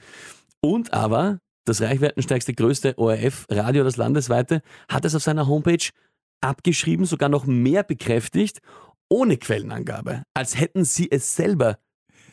Und 0.62 0.94
aber 0.94 1.40
das 1.66 1.82
reichweitenstärkste, 1.82 2.54
größte 2.54 2.98
ORF-Radio, 2.98 3.84
das 3.84 3.98
landesweite, 3.98 4.62
hat 4.90 5.06
es 5.06 5.16
auf 5.16 5.24
seiner 5.24 5.48
Homepage 5.48 5.90
abgeschrieben, 6.42 7.06
sogar 7.06 7.30
noch 7.30 7.46
mehr 7.46 7.84
bekräftigt, 7.84 8.60
ohne 9.10 9.38
Quellenangabe, 9.38 10.24
als 10.34 10.60
hätten 10.60 10.86
sie 10.86 11.10
es 11.12 11.36
selber 11.36 11.78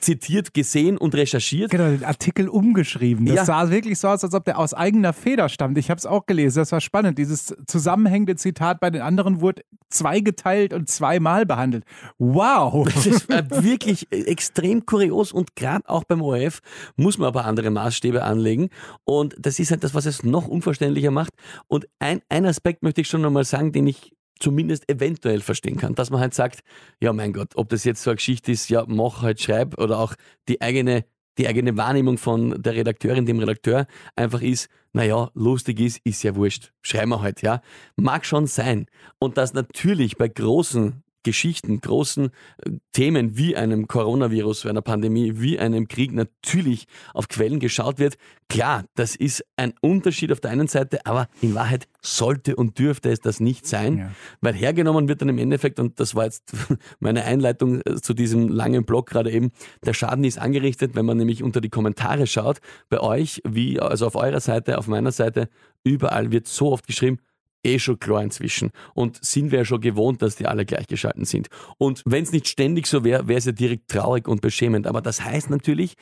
zitiert, 0.01 0.55
gesehen 0.55 0.99
und 0.99 1.15
recherchiert. 1.15 1.71
Genau, 1.71 1.85
den 1.85 2.05
Artikel 2.05 2.49
umgeschrieben. 2.49 3.27
Das 3.27 3.37
ja. 3.37 3.45
sah 3.45 3.71
wirklich 3.71 3.99
so 3.99 4.09
aus, 4.09 4.25
als 4.25 4.35
ob 4.35 4.45
der 4.45 4.59
aus 4.59 4.75
eigener 4.75 5.13
Feder 5.13 5.49
stammt. 5.49 5.79
Ich 5.79 5.91
habe 5.91 5.99
es 5.99 6.07
auch 6.07 6.27
gelesen, 6.27 6.59
das 6.59 6.73
war 6.73 6.81
spannend. 6.81 7.19
Dieses 7.19 7.55
zusammenhängende 7.67 8.37
Zitat 8.37 8.81
bei 8.81 8.91
den 8.91 9.03
anderen 9.03 9.41
wurde 9.41 9.63
zweigeteilt 9.89 10.73
und 10.73 10.89
zweimal 10.89 11.47
behandelt. 11.47 11.85
Wow! 12.19 12.89
Das 13.01 13.07
ist 13.07 13.29
wirklich 13.29 14.09
extrem 14.11 14.85
kurios 14.85 15.33
und 15.33 15.57
gerade 15.57 15.89
auch 15.89 16.05
beim 16.05 16.21
ORF 16.21 16.61
muss 16.97 17.19
man 17.19 17.29
aber 17.29 17.45
andere 17.45 17.71
Maßstäbe 17.71 18.23
anlegen. 18.23 18.69
Und 19.05 19.37
das 19.39 19.59
ist 19.59 19.71
halt 19.71 19.85
das, 19.85 19.95
was 19.95 20.07
es 20.07 20.23
noch 20.23 20.49
unverständlicher 20.49 21.11
macht. 21.11 21.33
Und 21.67 21.87
ein, 21.99 22.21
ein 22.29 22.47
Aspekt 22.47 22.83
möchte 22.83 23.01
ich 23.01 23.09
schon 23.09 23.23
nochmal 23.23 23.45
sagen, 23.45 23.73
den 23.73 23.87
ich 23.87 24.13
zumindest 24.41 24.91
eventuell 24.91 25.41
verstehen 25.41 25.77
kann. 25.77 25.95
Dass 25.95 26.11
man 26.11 26.21
halt 26.21 26.35
sagt, 26.35 26.61
ja 27.01 27.13
mein 27.13 27.33
Gott, 27.33 27.53
ob 27.55 27.69
das 27.69 27.85
jetzt 27.85 28.03
so 28.03 28.11
eine 28.11 28.17
Geschichte 28.17 28.53
ist, 28.53 28.69
ja 28.71 28.85
mach 28.89 29.23
halt, 29.23 29.41
schreib 29.41 29.79
oder 29.79 29.99
auch 29.99 30.15
die 30.49 30.61
eigene, 30.61 31.05
die 31.39 31.47
eigene 31.47 31.77
Wahrnehmung 31.77 32.19
von 32.19 32.61
der 32.63 32.75
Redakteurin, 32.75 33.27
dem 33.27 33.39
Redakteur 33.39 33.87
einfach 34.17 34.43
ist, 34.43 34.69
naja, 34.93 35.31
lustig 35.35 35.79
ist, 35.81 36.01
ist 36.05 36.23
ja 36.25 36.35
wurscht. 36.35 36.73
Schreiben 36.83 37.11
wir 37.11 37.23
halt, 37.23 37.43
ja. 37.43 37.63
Mag 37.95 38.27
schon 38.27 38.47
sein. 38.47 38.87
Und 39.21 39.37
dass 39.37 39.53
natürlich 39.53 40.17
bei 40.17 40.27
großen 40.27 41.05
Geschichten, 41.23 41.81
großen 41.81 42.31
äh, 42.65 42.71
Themen 42.93 43.37
wie 43.37 43.57
einem 43.57 43.89
Coronavirus, 43.89 44.67
einer 44.67 44.83
Pandemie, 44.83 45.35
wie 45.37 45.59
einem 45.59 45.89
Krieg 45.89 46.13
natürlich 46.13 46.87
auf 47.15 47.29
Quellen 47.29 47.61
geschaut 47.61 47.99
wird. 47.99 48.17
Klar, 48.49 48.85
das 48.95 49.15
ist 49.15 49.45
ein 49.57 49.75
Unterschied 49.81 50.33
auf 50.33 50.41
der 50.41 50.51
einen 50.51 50.69
Seite, 50.69 51.07
aber 51.07 51.29
in 51.41 51.55
Wahrheit 51.55 51.89
sollte 52.03 52.57
und 52.57 52.79
dürfte 52.79 53.11
es 53.11 53.21
das 53.21 53.41
nicht 53.41 53.67
sein, 53.67 53.99
ja. 53.99 54.11
weil 54.41 54.55
hergenommen 54.55 55.09
wird 55.09 55.21
dann 55.21 55.29
im 55.29 55.39
Endeffekt, 55.39 55.79
und 55.79 56.01
das 56.01 56.15
war 56.15 56.25
jetzt 56.25 56.53
meine 57.01 57.25
Einleitung 57.25 57.81
äh, 57.83 57.97
zu 57.97 58.15
diesem 58.15 58.49
langen 58.49 58.85
Blog 58.85 59.09
gerade 59.09 59.31
eben, 59.31 59.53
der 59.85 59.95
Schaden 59.95 60.25
ist 60.25 60.39
angerichtet, 60.39 60.95
wenn 60.95 61.07
man 61.07 61.17
nämlich 61.17 61.43
unter 61.43 61.61
die 61.61 61.69
Kommentare 61.69 62.27
schaut, 62.27 62.61
bei 62.89 63.01
euch, 63.01 63.43
wie 63.47 63.79
also 63.81 64.07
auf 64.07 64.17
eurer 64.17 64.41
Seite, 64.41 64.79
auf 64.79 64.87
meiner 64.87 65.13
Seite, 65.13 65.49
überall 65.85 66.33
wird 66.33 66.49
so 66.49 66.73
oft 66.73 66.87
geschrieben, 66.87 67.19
eh 67.63 67.79
schon 67.79 67.99
klar 67.99 68.23
inzwischen. 68.23 68.71
Und 68.95 69.23
sind 69.25 69.51
wir 69.51 69.61
ja 69.61 69.65
schon 69.65 69.81
gewohnt, 69.81 70.23
dass 70.23 70.37
die 70.37 70.47
alle 70.47 70.65
gleichgeschalten 70.65 71.25
sind. 71.25 71.49
Und 71.79 72.03
wenn 72.05 72.23
es 72.23 72.33
nicht 72.33 72.49
ständig 72.49 72.87
so 72.87 73.05
wäre, 73.05 73.29
wäre 73.29 73.39
es 73.39 73.45
ja 73.45 73.53
direkt 73.53 73.89
traurig 73.89 74.29
und 74.29 74.41
beschämend. 74.41 74.87
Aber 74.87 75.01
das 75.01 75.25
heißt 75.25 75.51
natürlich, 75.51 75.95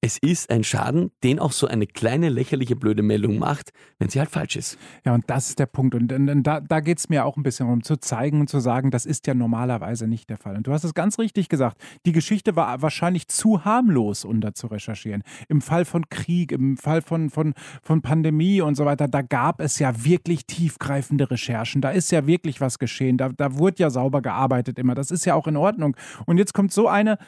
es 0.00 0.16
ist 0.18 0.50
ein 0.50 0.62
Schaden, 0.62 1.10
den 1.24 1.40
auch 1.40 1.50
so 1.50 1.66
eine 1.66 1.86
kleine 1.86 2.28
lächerliche 2.28 2.76
blöde 2.76 3.02
Meldung 3.02 3.38
macht, 3.38 3.72
wenn 3.98 4.08
sie 4.08 4.20
halt 4.20 4.30
falsch 4.30 4.54
ist. 4.54 4.78
Ja, 5.04 5.12
und 5.12 5.24
das 5.28 5.48
ist 5.48 5.58
der 5.58 5.66
Punkt. 5.66 5.96
Und, 5.96 6.12
und, 6.12 6.28
und 6.28 6.42
da, 6.44 6.60
da 6.60 6.78
geht 6.78 6.98
es 6.98 7.08
mir 7.08 7.24
auch 7.24 7.36
ein 7.36 7.42
bisschen 7.42 7.68
um 7.68 7.82
zu 7.82 7.96
zeigen 7.96 8.40
und 8.40 8.48
zu 8.48 8.60
sagen, 8.60 8.92
das 8.92 9.06
ist 9.06 9.26
ja 9.26 9.34
normalerweise 9.34 10.06
nicht 10.06 10.30
der 10.30 10.36
Fall. 10.36 10.56
Und 10.56 10.68
du 10.68 10.72
hast 10.72 10.84
es 10.84 10.94
ganz 10.94 11.18
richtig 11.18 11.48
gesagt. 11.48 11.78
Die 12.06 12.12
Geschichte 12.12 12.54
war 12.54 12.80
wahrscheinlich 12.80 13.26
zu 13.26 13.64
harmlos, 13.64 14.24
um 14.24 14.40
da 14.40 14.54
zu 14.54 14.68
recherchieren. 14.68 15.24
Im 15.48 15.60
Fall 15.60 15.84
von 15.84 16.08
Krieg, 16.08 16.52
im 16.52 16.76
Fall 16.76 17.02
von, 17.02 17.28
von, 17.28 17.54
von 17.82 18.00
Pandemie 18.00 18.60
und 18.60 18.76
so 18.76 18.84
weiter, 18.84 19.08
da 19.08 19.22
gab 19.22 19.60
es 19.60 19.80
ja 19.80 20.04
wirklich 20.04 20.46
tiefgreifende 20.46 21.28
Recherchen. 21.28 21.80
Da 21.80 21.90
ist 21.90 22.12
ja 22.12 22.24
wirklich 22.24 22.60
was 22.60 22.78
geschehen. 22.78 23.16
Da, 23.16 23.30
da 23.30 23.58
wurde 23.58 23.82
ja 23.82 23.90
sauber 23.90 24.22
gearbeitet 24.22 24.78
immer. 24.78 24.94
Das 24.94 25.10
ist 25.10 25.24
ja 25.24 25.34
auch 25.34 25.48
in 25.48 25.56
Ordnung. 25.56 25.96
Und 26.24 26.38
jetzt 26.38 26.54
kommt 26.54 26.72
so 26.72 26.86
eine 26.86 27.18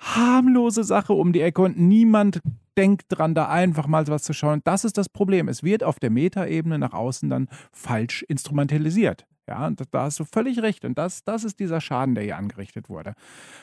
harmlose 0.00 0.82
Sache 0.82 1.12
um 1.12 1.32
die 1.32 1.42
Ecke 1.42 1.62
und 1.62 1.78
niemand 1.78 2.40
denkt 2.76 3.06
dran, 3.08 3.34
da 3.34 3.48
einfach 3.48 3.86
mal 3.86 4.06
was 4.08 4.22
zu 4.22 4.32
schauen. 4.32 4.62
Das 4.64 4.84
ist 4.84 4.96
das 4.96 5.08
Problem. 5.08 5.48
Es 5.48 5.62
wird 5.62 5.84
auf 5.84 6.00
der 6.00 6.10
Metaebene 6.10 6.78
nach 6.78 6.94
außen 6.94 7.28
dann 7.28 7.48
falsch 7.72 8.22
instrumentalisiert. 8.22 9.26
Ja, 9.50 9.66
und 9.66 9.82
da 9.90 10.02
hast 10.04 10.20
du 10.20 10.24
völlig 10.24 10.62
recht. 10.62 10.84
Und 10.84 10.96
das, 10.96 11.24
das 11.24 11.42
ist 11.42 11.58
dieser 11.58 11.80
Schaden, 11.80 12.14
der 12.14 12.22
hier 12.22 12.36
angerichtet 12.36 12.88
wurde. 12.88 13.14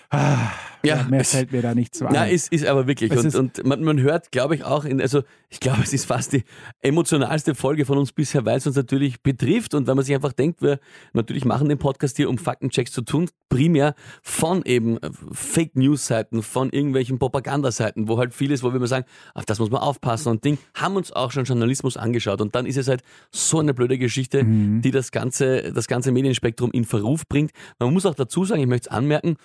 Ah, 0.09 0.51
ja, 0.83 1.03
mehr 1.03 1.21
es, 1.21 1.31
fällt 1.31 1.53
mir 1.53 1.61
da 1.61 1.73
nicht 1.73 1.95
zu 1.95 2.05
ein. 2.05 2.13
Ja, 2.13 2.25
ist, 2.25 2.51
ist 2.51 2.65
aber 2.65 2.87
wirklich. 2.87 3.09
Es 3.09 3.23
und, 3.23 3.35
und 3.35 3.65
man, 3.65 3.81
man, 3.83 4.01
hört, 4.01 4.31
glaube 4.33 4.55
ich, 4.55 4.65
auch, 4.65 4.83
in, 4.83 5.01
also 5.01 5.23
ich 5.49 5.61
glaube, 5.61 5.81
es 5.83 5.93
ist 5.93 6.05
fast 6.05 6.33
die 6.33 6.43
emotionalste 6.81 7.55
Folge 7.55 7.85
von 7.85 7.97
uns 7.97 8.11
bisher, 8.11 8.45
weil 8.45 8.57
es 8.57 8.67
uns 8.67 8.75
natürlich 8.75 9.23
betrifft 9.23 9.73
und 9.73 9.87
weil 9.87 9.95
man 9.95 10.03
sich 10.03 10.13
einfach 10.13 10.33
denkt, 10.33 10.61
wir 10.61 10.79
natürlich 11.13 11.45
machen 11.45 11.69
den 11.69 11.77
Podcast 11.77 12.17
hier, 12.17 12.29
um 12.29 12.37
Faktenchecks 12.37 12.91
zu 12.91 13.01
tun, 13.01 13.29
primär 13.47 13.95
von 14.21 14.63
eben 14.65 14.97
äh, 14.97 15.09
Fake 15.31 15.77
News 15.77 16.05
Seiten, 16.05 16.43
von 16.43 16.69
irgendwelchen 16.69 17.17
Propagandaseiten, 17.17 18.09
wo 18.09 18.17
halt 18.17 18.33
vieles, 18.33 18.61
wo 18.61 18.71
wir 18.71 18.75
immer 18.75 18.87
sagen, 18.87 19.05
auf 19.33 19.45
das 19.45 19.59
muss 19.59 19.69
man 19.69 19.81
aufpassen 19.81 20.29
und 20.29 20.43
Ding, 20.43 20.57
haben 20.73 20.97
uns 20.97 21.13
auch 21.13 21.31
schon 21.31 21.45
Journalismus 21.45 21.95
angeschaut 21.95 22.41
und 22.41 22.55
dann 22.55 22.65
ist 22.65 22.77
es 22.77 22.89
halt 22.89 23.03
so 23.31 23.59
eine 23.59 23.73
blöde 23.73 23.97
Geschichte, 23.97 24.43
mhm. 24.43 24.81
die 24.81 24.91
das 24.91 25.11
ganze, 25.11 25.71
das 25.77 25.87
ganze 25.87 26.11
Medienspektrum 26.11 26.71
in 26.71 26.85
Verruf 26.85 27.27
bringt. 27.27 27.51
Man 27.79 27.93
muss 27.93 28.05
auch 28.05 28.15
dazu 28.15 28.43
sagen, 28.45 28.61
ich 28.61 28.67
möchte 28.67 28.89
es 28.89 28.95
anmerken, 28.95 29.37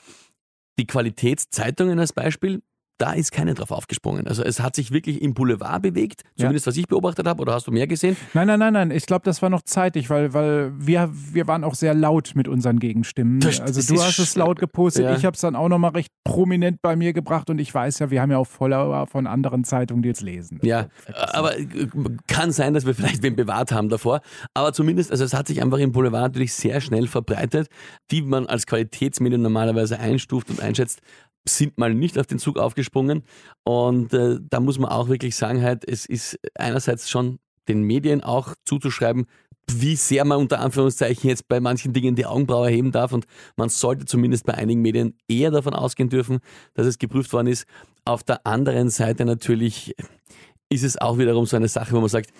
die 0.79 0.87
Qualitätszeitungen 0.87 1.99
als 1.99 2.13
Beispiel, 2.13 2.63
da 3.03 3.15
ist 3.15 3.33
keine 3.33 3.55
drauf 3.55 3.73
aufgesprungen. 3.73 4.29
Also 4.29 4.45
es 4.45 4.61
hat 4.61 4.77
sich 4.77 4.93
wirklich 4.93 5.23
im 5.23 5.35
Boulevard 5.35 5.83
bewegt, 5.83 6.23
zumindest 6.37 6.67
ja. 6.67 6.71
was 6.71 6.77
ich 6.77 6.87
beobachtet 6.87 7.27
habe, 7.27 7.43
oder 7.43 7.53
hast 7.53 7.67
du 7.67 7.73
mehr 7.73 7.89
gesehen? 7.89 8.17
Nein, 8.33 8.47
nein, 8.47 8.61
nein, 8.61 8.73
nein. 8.73 8.91
Ich 8.93 9.07
glaube, 9.07 9.25
das 9.25 9.43
war 9.43 9.51
noch 9.51 9.63
zeitig, 9.63 10.09
weil, 10.09 10.33
weil 10.35 10.73
wir, 10.79 11.11
wir 11.13 11.49
waren 11.49 11.65
auch 11.65 11.75
sehr 11.75 11.95
laut 11.95 12.33
mit 12.37 12.47
unseren 12.47 12.79
Gegenstimmen. 12.79 13.41
Das, 13.41 13.61
also 13.61 13.83
du 13.93 14.01
hast 14.01 14.21
es 14.21 14.37
laut 14.37 14.61
gepostet, 14.61 15.03
ja. 15.05 15.17
ich 15.17 15.25
habe 15.25 15.35
es 15.35 15.41
dann 15.41 15.57
auch 15.57 15.69
nochmal 15.69 15.91
recht 15.91 16.13
prominent 16.23 16.81
bei 16.81 16.95
mir 16.95 17.13
gebracht 17.13 17.51
und 17.51 17.59
ich 17.59 17.75
weiß 17.75 17.99
ja, 17.99 18.11
wir 18.13 18.23
haben 18.23 18.31
ja 18.31 18.39
auch 18.39 18.47
Follower 18.47 19.09
von 19.09 19.27
anderen 19.27 19.65
Zeitungen, 19.65 20.05
die 20.05 20.09
jetzt 20.09 20.23
lesen. 20.23 20.61
Ja, 20.63 20.87
aber 21.13 21.59
äh, 21.59 21.67
kann 22.29 22.53
sein, 22.53 22.73
dass 22.73 22.87
wir 22.87 22.95
vielleicht 22.95 23.25
wen 23.25 23.35
bewahrt 23.35 23.73
haben 23.73 23.89
davor. 23.89 24.21
Aber 24.55 24.73
zumindest, 24.73 25.11
also 25.11 25.25
es 25.25 25.35
hat 25.35 25.49
sich 25.49 25.61
einfach 25.61 25.79
im 25.79 25.91
Boulevard 25.91 26.23
natürlich 26.23 26.53
sehr 26.53 26.81
schnell 26.81 27.09
verbreitet, 27.09 27.67
die 28.13 28.23
man 28.23 28.47
als 28.47 28.67
Qualitätsmedium 28.67 29.43
normalerweise 29.43 29.99
einstuft 29.99 30.51
und 30.51 30.61
einschätzt, 30.61 31.01
sind 31.49 31.79
mal 31.79 31.95
nicht 31.95 32.19
auf 32.19 32.27
den 32.27 32.39
Zug 32.39 32.59
aufgesprungen. 32.59 33.23
Und 33.65 34.13
äh, 34.13 34.39
da 34.49 34.61
muss 34.61 34.79
man 34.79 34.91
auch 34.91 35.09
wirklich 35.09 35.37
sagen, 35.37 35.63
halt, 35.63 35.89
es 35.89 36.07
ist 36.07 36.39
einerseits 36.55 37.11
schon 37.11 37.39
den 37.69 37.83
Medien 37.83 38.23
auch 38.23 38.55
zuzuschreiben, 38.65 39.27
wie 39.71 39.97
sehr 39.97 40.25
man 40.25 40.39
unter 40.39 40.61
Anführungszeichen 40.61 41.29
jetzt 41.29 41.49
bei 41.49 41.61
manchen 41.61 41.93
Dingen 41.93 42.17
die 42.17 42.27
Augenbraue 42.27 42.69
heben 42.69 42.93
darf. 42.93 43.13
Und 43.13 43.27
man 43.57 43.69
sollte 43.69 44.05
zumindest 44.05 44.45
bei 44.45 44.55
einigen 44.55 44.83
Medien 44.83 45.17
eher 45.29 45.51
davon 45.51 45.75
ausgehen 45.75 46.09
dürfen, 46.09 46.41
dass 46.75 46.87
es 46.87 46.99
geprüft 46.99 47.33
worden 47.33 47.47
ist. 47.49 47.67
Auf 48.05 48.23
der 48.23 48.47
anderen 48.47 48.91
Seite 48.91 49.25
natürlich 49.25 49.95
ist 50.69 50.83
es 50.83 50.97
auch 50.97 51.19
wiederum 51.19 51.47
so 51.47 51.57
eine 51.57 51.69
Sache, 51.69 51.93
wo 51.93 52.01
man 52.01 52.09
sagt, 52.09 52.33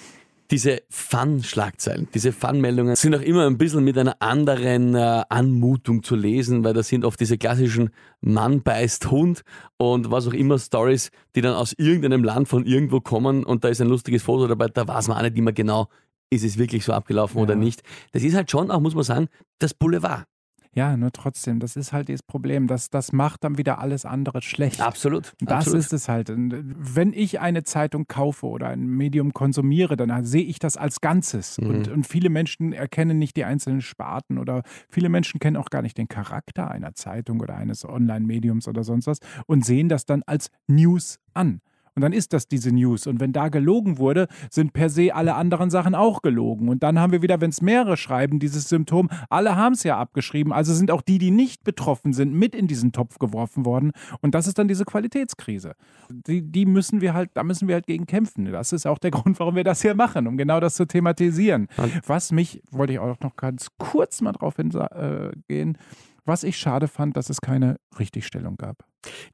diese 0.51 0.83
Fun-Schlagzeilen, 0.91 2.09
diese 2.13 2.33
Fun-Meldungen 2.33 2.97
sind 2.97 3.15
auch 3.15 3.21
immer 3.21 3.47
ein 3.47 3.59
bisschen 3.59 3.85
mit 3.85 3.97
einer 3.97 4.17
anderen 4.21 4.95
äh, 4.95 5.23
Anmutung 5.29 6.03
zu 6.03 6.15
lesen, 6.15 6.65
weil 6.65 6.75
das 6.75 6.89
sind 6.89 7.05
oft 7.05 7.19
diese 7.21 7.39
klassischen 7.39 7.91
Mann 8.21 8.63
beißt 8.63 9.11
Hund 9.11 9.43
und 9.79 10.11
was 10.11 10.27
auch 10.29 10.35
immer 10.35 10.59
Stories, 10.59 11.11
die 11.35 11.41
dann 11.41 11.55
aus 11.55 11.73
irgendeinem 11.79 12.25
Land 12.25 12.49
von 12.49 12.67
irgendwo 12.67 13.01
kommen 13.01 13.45
und 13.45 13.65
da 13.65 13.69
ist 13.69 13.81
ein 13.81 13.89
lustiges 13.89 14.23
Foto 14.23 14.47
dabei, 14.47 14.69
da 14.69 14.87
weiß 14.87 15.09
man 15.09 15.19
auch 15.19 15.23
nicht 15.23 15.39
immer 15.39 15.53
genau, 15.53 15.89
ist 16.31 16.45
es 16.45 16.59
wirklich 16.59 16.85
so 16.85 16.93
abgelaufen 16.93 17.39
ja. 17.39 17.45
oder 17.45 17.55
nicht. 17.55 17.83
Das 18.13 18.23
ist 18.23 18.35
halt 18.35 18.51
schon 18.51 18.71
auch, 18.71 18.81
muss 18.81 18.95
man 18.95 19.05
sagen, 19.05 19.29
das 19.59 19.75
Boulevard. 19.75 20.27
Ja, 20.75 20.97
nur 20.97 21.13
trotzdem, 21.13 21.61
das 21.61 21.77
ist 21.77 21.93
halt 21.93 22.09
das 22.09 22.23
Problem. 22.23 22.67
Das, 22.67 22.89
das 22.89 23.13
macht 23.13 23.45
dann 23.45 23.59
wieder 23.59 23.79
alles 23.79 24.07
andere 24.07 24.41
schlecht. 24.41 24.81
Absolut. 24.81 25.35
Das 25.41 25.67
absolut. 25.67 25.81
ist 25.81 25.93
es 25.93 26.09
halt. 26.09 26.33
Wenn 26.35 27.13
ich 27.13 27.41
eine 27.41 27.63
Zeitung 27.63 28.07
kaufe 28.07 28.47
oder 28.47 28.69
ein 28.69 28.87
Medium 28.87 29.35
konsumiere, 29.35 29.97
dann 29.97 30.25
sehe 30.25 30.45
ich 30.45 30.59
das 30.59 30.79
als 30.79 31.03
Ganzes. 31.03 31.59
Mhm. 31.59 31.67
Und, 31.67 31.89
und 31.89 32.07
viele 32.07 32.31
Menschen 32.31 32.73
erkennen 32.73 33.19
nicht 33.19 33.37
die 33.37 33.45
einzelnen 33.45 33.83
Sparten 33.83 34.39
oder 34.39 34.63
viele 34.89 35.11
Menschen 35.11 35.41
kennen 35.41 35.59
auch 35.59 35.69
gar 35.69 35.83
nicht 35.83 35.99
den 35.99 36.09
Charakter 36.09 36.71
einer 36.71 36.95
Zeitung 36.95 37.41
oder 37.41 37.57
eines 37.57 37.85
Online-Mediums 37.85 38.67
oder 38.67 38.83
sonst 38.83 39.07
was 39.07 39.19
und 39.47 39.67
sehen 39.67 39.91
das 39.91 40.07
dann 40.07 40.23
als 40.25 40.49
News 40.69 41.19
an. 41.35 41.61
Und 41.95 42.03
dann 42.03 42.13
ist 42.13 42.33
das 42.33 42.49
diese 42.49 42.73
News. 42.73 43.07
Und 43.07 43.21
wenn 43.21 43.33
da 43.33 43.49
gelogen 43.49 43.99
wurde, 43.99 44.29
sind 44.51 44.73
per 44.73 44.89
se 44.89 45.15
alle 45.15 45.35
anderen 45.35 45.71
Sachen 45.71 45.95
auch 45.95 46.23
gelogen. 46.23 46.69
Und 46.69 46.83
dann 46.83 46.99
haben 46.99 47.13
wir 47.13 47.23
wieder, 47.23 47.41
wenn 47.41 47.51
es 47.51 47.61
mehrere 47.61 47.97
schreiben, 47.97 48.39
dieses 48.39 48.69
Symptom, 48.69 49.11
alle 49.29 49.57
haben 49.57 49.75
es 49.75 49.83
ja 49.83 49.99
abgeschrieben. 49.99 50.53
Also 50.53 50.73
sind 50.73 50.91
auch 50.91 51.03
die, 51.03 51.19
die 51.19 51.31
nicht 51.31 51.65
betroffen 51.65 52.13
sind, 52.13 52.33
mit 52.33 52.55
in 52.55 52.67
diesen 52.67 52.93
Topf 52.93 53.19
geworfen 53.19 53.67
worden. 53.67 53.93
Und 54.21 54.35
das 54.35 54.47
ist 54.47 54.59
dann 54.59 54.69
diese 54.69 54.85
Qualitätskrise. 54.85 55.75
Die, 56.11 56.43
die 56.43 56.65
müssen 56.65 57.03
wir 57.03 57.13
halt, 57.13 57.31
da 57.35 57.43
müssen 57.43 57.69
wir 57.69 57.75
halt 57.75 57.87
gegen 57.87 58.07
kämpfen. 58.07 58.47
Das 58.47 58.73
ist 58.73 58.87
auch 58.87 58.99
der 58.99 59.11
Grund, 59.13 59.39
warum 59.39 59.57
wir 59.57 59.65
das 59.65 59.83
hier 59.83 59.95
machen, 59.95 60.27
um 60.27 60.37
genau 60.39 60.61
das 60.61 60.75
zu 60.75 60.87
thematisieren. 60.87 61.69
Was 62.07 62.33
mich, 62.33 62.63
wollte 62.71 62.95
ich 62.95 62.99
auch 62.99 63.21
noch 63.21 63.37
ganz 63.37 63.69
kurz 63.79 64.23
mal 64.23 64.33
drauf 64.33 64.57
hingehen, 64.57 65.77
was 66.25 66.45
ich 66.45 66.57
schade 66.57 66.89
fand, 66.89 67.17
dass 67.17 67.31
es 67.31 67.41
keine 67.41 67.77
Richtigstellung 67.99 68.57
gab. 68.57 68.85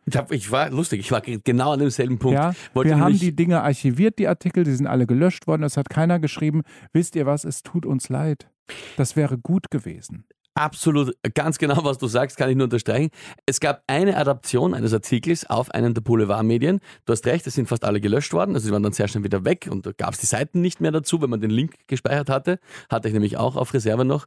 Ich, 0.07 0.17
hab, 0.17 0.33
ich 0.33 0.51
war 0.51 0.71
lustig, 0.71 1.01
ich 1.01 1.13
war 1.13 1.21
genau 1.21 1.73
an 1.73 1.81
demselben 1.81 2.19
Punkt. 2.19 2.39
Ja, 2.39 2.55
wir 2.75 2.99
haben 2.99 3.19
die 3.19 3.35
Dinge 3.35 3.63
archiviert, 3.63 4.19
die 4.19 4.29
Artikel, 4.29 4.65
die 4.65 4.73
sind 4.73 4.87
alle 4.87 5.07
gelöscht 5.07 5.47
worden. 5.47 5.63
Es 5.63 5.77
hat 5.77 5.91
keiner 5.91 6.19
geschrieben, 6.19 6.63
wisst 6.93 7.17
ihr 7.17 7.27
was, 7.27 7.45
es 7.45 7.63
tut 7.63 7.85
uns 7.85 8.09
leid. 8.09 8.49
Das 8.97 9.17
wäre 9.17 9.39
gut 9.39 9.71
gewesen. 9.71 10.25
Absolut, 10.59 11.15
ganz 11.35 11.57
genau, 11.59 11.85
was 11.85 11.99
du 11.99 12.09
sagst, 12.09 12.37
kann 12.37 12.51
ich 12.51 12.57
nur 12.57 12.65
unterstreichen. 12.65 13.11
Es 13.47 13.61
gab 13.61 13.85
eine 13.87 14.17
Adaption 14.17 14.75
eines 14.75 14.93
Artikels 14.93 15.49
auf 15.49 15.71
einen 15.71 15.95
der 15.95 16.01
Boulevardmedien. 16.01 16.81
Du 17.05 17.13
hast 17.13 17.25
recht, 17.27 17.47
es 17.47 17.55
sind 17.55 17.69
fast 17.69 17.85
alle 17.85 18.01
gelöscht 18.01 18.33
worden, 18.33 18.57
also 18.57 18.67
sie 18.67 18.73
waren 18.73 18.83
dann 18.83 18.93
sehr 18.93 19.07
schnell 19.07 19.23
wieder 19.23 19.45
weg 19.45 19.69
und 19.71 19.87
da 19.87 19.93
gab 19.93 20.15
es 20.15 20.19
die 20.19 20.27
Seiten 20.27 20.61
nicht 20.61 20.81
mehr 20.81 20.91
dazu, 20.91 21.23
wenn 21.23 21.31
man 21.31 21.41
den 21.41 21.51
Link 21.51 21.77
gespeichert 21.87 22.29
hatte. 22.29 22.59
Hatte 22.91 23.07
ich 23.07 23.15
nämlich 23.15 23.37
auch 23.37 23.55
auf 23.55 23.73
Reserve 23.73 24.05
noch. 24.05 24.27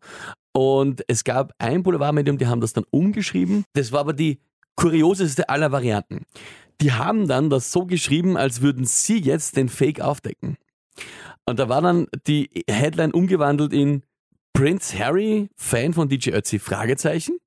Und 0.53 1.03
es 1.09 1.25
gab 1.25 1.51
ein 1.59 1.83
Boulevardmedium, 1.83 2.37
die 2.37 2.47
haben 2.47 2.61
das 2.61 2.71
dann 2.71 2.85
umgeschrieben. 2.91 3.65
Das 3.73 3.91
war 3.91 3.99
aber 3.99 4.13
die 4.13 4.39
kurioseste 4.75 5.49
aller 5.49 5.71
Varianten. 5.71 6.25
Die 6.81 6.93
haben 6.93 7.27
dann 7.27 7.49
das 7.49 7.71
so 7.71 7.85
geschrieben, 7.85 8.37
als 8.37 8.61
würden 8.61 8.85
sie 8.85 9.19
jetzt 9.19 9.55
den 9.55 9.69
Fake 9.69 10.01
aufdecken. 10.01 10.57
Und 11.45 11.59
da 11.59 11.69
war 11.69 11.81
dann 11.81 12.07
die 12.27 12.49
Headline 12.69 13.11
umgewandelt 13.11 13.73
in 13.73 14.03
Prince 14.53 14.97
Harry, 14.97 15.49
Fan 15.55 15.93
von 15.93 16.09
DJ 16.09 16.31
Ötzi? 16.31 16.59
Fragezeichen. 16.59 17.37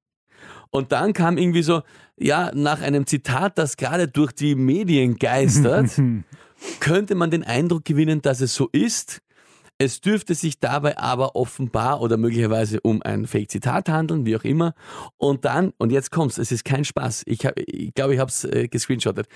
Und 0.70 0.92
dann 0.92 1.12
kam 1.12 1.38
irgendwie 1.38 1.62
so, 1.62 1.82
ja, 2.16 2.50
nach 2.54 2.80
einem 2.80 3.06
Zitat, 3.06 3.58
das 3.58 3.76
gerade 3.76 4.08
durch 4.08 4.32
die 4.32 4.54
Medien 4.54 5.16
geistert, 5.16 5.90
könnte 6.80 7.14
man 7.14 7.30
den 7.30 7.44
Eindruck 7.44 7.84
gewinnen, 7.84 8.22
dass 8.22 8.40
es 8.40 8.54
so 8.54 8.68
ist. 8.72 9.20
Es 9.78 10.00
dürfte 10.00 10.34
sich 10.34 10.60
dabei 10.60 10.98
aber 10.98 11.34
offenbar 11.34 12.00
oder 12.00 12.16
möglicherweise 12.16 12.80
um 12.80 13.02
ein 13.02 13.26
Fake-Zitat 13.26 13.88
handeln, 13.88 14.24
wie 14.24 14.36
auch 14.36 14.44
immer. 14.44 14.74
Und 15.16 15.44
dann, 15.44 15.72
und 15.78 15.90
jetzt 15.90 16.10
kommt's, 16.10 16.38
es 16.38 16.52
ist 16.52 16.64
kein 16.64 16.84
Spaß. 16.84 17.24
Ich 17.26 17.40
glaube, 17.40 17.60
ich, 17.62 17.92
glaub, 17.92 18.10
ich 18.10 18.18
habe 18.20 18.28
es 18.28 18.44
äh, 18.44 18.68
gescreenshottet. 18.68 19.26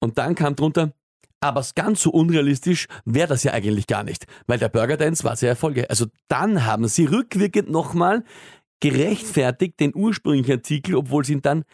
Und 0.00 0.18
dann 0.18 0.34
kam 0.34 0.56
drunter, 0.56 0.92
aber 1.40 1.64
ganz 1.74 2.02
so 2.02 2.10
unrealistisch 2.10 2.86
wäre 3.04 3.28
das 3.28 3.44
ja 3.44 3.52
eigentlich 3.52 3.86
gar 3.86 4.02
nicht, 4.02 4.26
weil 4.46 4.58
der 4.58 4.68
Burger 4.68 4.96
Dance 4.96 5.24
war 5.24 5.36
sehr 5.36 5.50
erfolgreich. 5.50 5.88
Also 5.88 6.06
dann 6.28 6.66
haben 6.66 6.86
sie 6.88 7.06
rückwirkend 7.06 7.70
nochmal 7.70 8.24
gerechtfertigt 8.80 9.78
den 9.78 9.94
ursprünglichen 9.94 10.52
Artikel, 10.52 10.96
obwohl 10.96 11.24
sie 11.24 11.34
ihn 11.34 11.42
dann, 11.42 11.64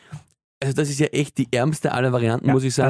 also 0.63 0.75
das 0.75 0.91
ist 0.91 1.01
ja 1.01 1.07
echt 1.07 1.39
die 1.39 1.49
ärmste 1.51 1.93
aller 1.93 2.13
Varianten, 2.13 2.49
ja, 2.49 2.53
muss 2.53 2.65
ich 2.65 2.75
sagen. 2.75 2.89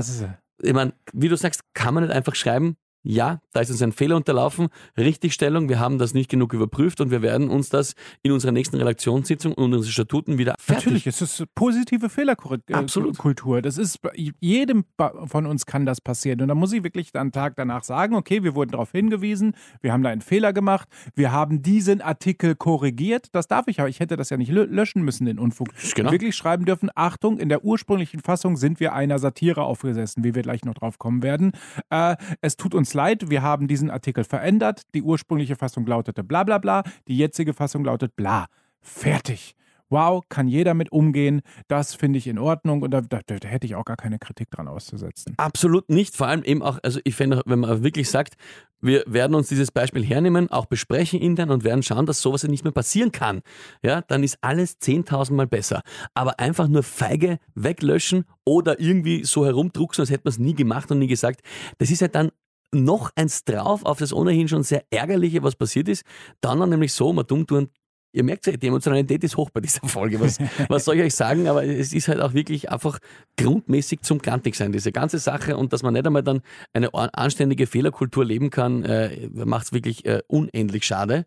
ich 0.62 0.72
meine, 0.72 0.92
wie 1.12 1.28
du 1.28 1.36
sagst, 1.36 1.60
kann 1.74 1.94
man 1.94 2.04
nicht 2.04 2.12
einfach 2.12 2.34
schreiben, 2.34 2.76
ja, 3.06 3.40
da 3.52 3.60
ist 3.60 3.70
uns 3.70 3.80
ein 3.82 3.92
Fehler 3.92 4.16
unterlaufen, 4.16 4.68
Richtigstellung, 4.98 5.68
wir 5.68 5.78
haben 5.78 5.98
das 5.98 6.12
nicht 6.12 6.28
genug 6.28 6.52
überprüft 6.52 7.00
und 7.00 7.10
wir 7.10 7.22
werden 7.22 7.48
uns 7.50 7.68
das 7.68 7.94
in 8.22 8.32
unserer 8.32 8.50
nächsten 8.50 8.76
Redaktionssitzung 8.76 9.52
und 9.52 9.74
unseren 9.74 9.92
Statuten 9.92 10.38
wieder 10.38 10.56
fertig. 10.58 10.86
Natürlich, 10.86 11.06
es 11.06 11.22
ist 11.22 11.44
positive 11.54 12.08
Fehlerkultur. 12.08 13.62
Das 13.62 13.78
ist, 13.78 14.00
jedem 14.40 14.84
von 15.26 15.46
uns 15.46 15.66
kann 15.66 15.86
das 15.86 16.00
passieren. 16.00 16.40
Und 16.42 16.48
da 16.48 16.54
muss 16.56 16.72
ich 16.72 16.82
wirklich 16.82 17.14
einen 17.14 17.30
Tag 17.30 17.54
danach 17.56 17.84
sagen, 17.84 18.16
okay, 18.16 18.42
wir 18.42 18.56
wurden 18.56 18.72
darauf 18.72 18.90
hingewiesen, 18.90 19.54
wir 19.80 19.92
haben 19.92 20.02
da 20.02 20.10
einen 20.10 20.20
Fehler 20.20 20.52
gemacht, 20.52 20.88
wir 21.14 21.30
haben 21.30 21.62
diesen 21.62 22.00
Artikel 22.00 22.56
korrigiert. 22.56 23.28
Das 23.32 23.46
darf 23.46 23.68
ich 23.68 23.78
aber, 23.78 23.88
ich 23.88 24.00
hätte 24.00 24.16
das 24.16 24.30
ja 24.30 24.36
nicht 24.36 24.50
löschen 24.50 25.02
müssen, 25.02 25.26
den 25.26 25.38
Unfug. 25.38 25.68
Genau. 25.94 26.10
Wirklich 26.10 26.34
schreiben 26.34 26.64
dürfen, 26.64 26.90
Achtung, 26.96 27.38
in 27.38 27.48
der 27.48 27.64
ursprünglichen 27.64 28.20
Fassung 28.20 28.56
sind 28.56 28.80
wir 28.80 28.94
einer 28.94 29.20
Satire 29.20 29.62
aufgesessen, 29.62 30.24
wie 30.24 30.34
wir 30.34 30.42
gleich 30.42 30.64
noch 30.64 30.74
drauf 30.74 30.98
kommen 30.98 31.22
werden. 31.22 31.52
Äh, 31.90 32.16
es 32.40 32.56
tut 32.56 32.74
uns 32.74 32.95
leid, 32.96 33.30
wir 33.30 33.42
haben 33.42 33.68
diesen 33.68 33.90
Artikel 33.90 34.24
verändert. 34.24 34.82
Die 34.94 35.02
ursprüngliche 35.02 35.54
Fassung 35.54 35.86
lautete 35.86 36.24
bla 36.24 36.42
bla 36.42 36.58
bla, 36.58 36.82
die 37.06 37.16
jetzige 37.16 37.54
Fassung 37.54 37.84
lautet 37.84 38.16
bla. 38.16 38.46
Fertig. 38.80 39.54
Wow, 39.88 40.24
kann 40.28 40.48
jeder 40.48 40.74
mit 40.74 40.90
umgehen. 40.90 41.42
Das 41.68 41.94
finde 41.94 42.18
ich 42.18 42.26
in 42.26 42.38
Ordnung 42.38 42.82
und 42.82 42.90
da, 42.90 43.02
da, 43.02 43.20
da, 43.24 43.36
hätte 43.46 43.66
ich 43.66 43.76
auch 43.76 43.84
gar 43.84 43.96
keine 43.96 44.18
Kritik 44.18 44.50
dran 44.50 44.66
auszusetzen. 44.66 45.34
Absolut 45.36 45.88
nicht. 45.88 46.16
Vor 46.16 46.26
allem 46.26 46.42
eben 46.42 46.60
auch, 46.60 46.78
also 46.82 46.98
ich 47.04 47.14
finde, 47.14 47.42
wenn 47.46 47.60
man 47.60 47.84
wirklich 47.84 48.10
sagt, 48.10 48.34
wir 48.80 49.04
werden 49.06 49.34
uns 49.34 49.48
dieses 49.48 49.70
Beispiel 49.70 50.04
hernehmen, 50.04 50.50
auch 50.50 50.66
besprechen 50.66 51.20
intern 51.20 51.50
und 51.50 51.62
werden 51.62 51.82
schauen, 51.82 52.04
dass 52.04 52.20
sowas 52.20 52.42
nicht 52.44 52.64
mehr 52.64 52.72
passieren 52.72 53.12
kann. 53.12 53.42
Ja, 53.82 54.02
dann 54.02 54.24
ist 54.24 54.38
alles 54.40 54.80
10.000 54.80 55.32
Mal 55.34 55.46
besser. 55.46 55.82
Aber 56.14 56.40
einfach 56.40 56.66
nur 56.66 56.82
feige 56.82 57.38
weglöschen 57.54 58.24
oder 58.44 58.80
irgendwie 58.80 59.24
so 59.24 59.46
herumdrucksen, 59.46 60.02
als 60.02 60.10
hätte 60.10 60.22
man 60.24 60.32
es 60.32 60.38
nie 60.38 60.54
gemacht 60.54 60.90
und 60.90 60.98
nie 60.98 61.06
gesagt, 61.06 61.42
das 61.78 61.90
ist 61.90 62.00
ja 62.00 62.08
dann 62.08 62.32
noch 62.72 63.10
eins 63.14 63.44
drauf 63.44 63.84
auf 63.84 63.98
das 63.98 64.12
ohnehin 64.12 64.48
schon 64.48 64.62
sehr 64.62 64.84
ärgerliche, 64.90 65.42
was 65.42 65.56
passiert 65.56 65.88
ist. 65.88 66.04
Dann, 66.40 66.60
dann 66.60 66.70
nämlich 66.70 66.92
so, 66.92 67.12
man 67.12 67.26
dumm 67.26 67.46
tun, 67.46 67.68
ihr 68.16 68.24
merkt 68.24 68.46
ja, 68.46 68.56
die 68.56 68.66
Emotionalität 68.66 69.22
ist 69.24 69.36
hoch 69.36 69.50
bei 69.50 69.60
dieser 69.60 69.86
Folge. 69.86 70.18
Was, 70.20 70.38
was 70.68 70.86
soll 70.86 70.96
ich 70.96 71.02
euch 71.02 71.14
sagen? 71.14 71.48
Aber 71.48 71.64
es 71.64 71.92
ist 71.92 72.08
halt 72.08 72.20
auch 72.20 72.32
wirklich 72.32 72.70
einfach 72.70 72.98
grundmäßig 73.36 74.00
zum 74.00 74.18
Grantig 74.18 74.56
sein, 74.56 74.72
diese 74.72 74.90
ganze 74.90 75.18
Sache. 75.18 75.56
Und 75.56 75.72
dass 75.72 75.82
man 75.82 75.92
nicht 75.92 76.06
einmal 76.06 76.22
dann 76.22 76.40
eine 76.72 76.92
anständige 76.94 77.66
Fehlerkultur 77.66 78.24
leben 78.24 78.50
kann, 78.50 78.84
äh, 78.84 79.28
macht 79.32 79.66
es 79.66 79.72
wirklich 79.72 80.06
äh, 80.06 80.22
unendlich 80.28 80.84
schade. 80.84 81.26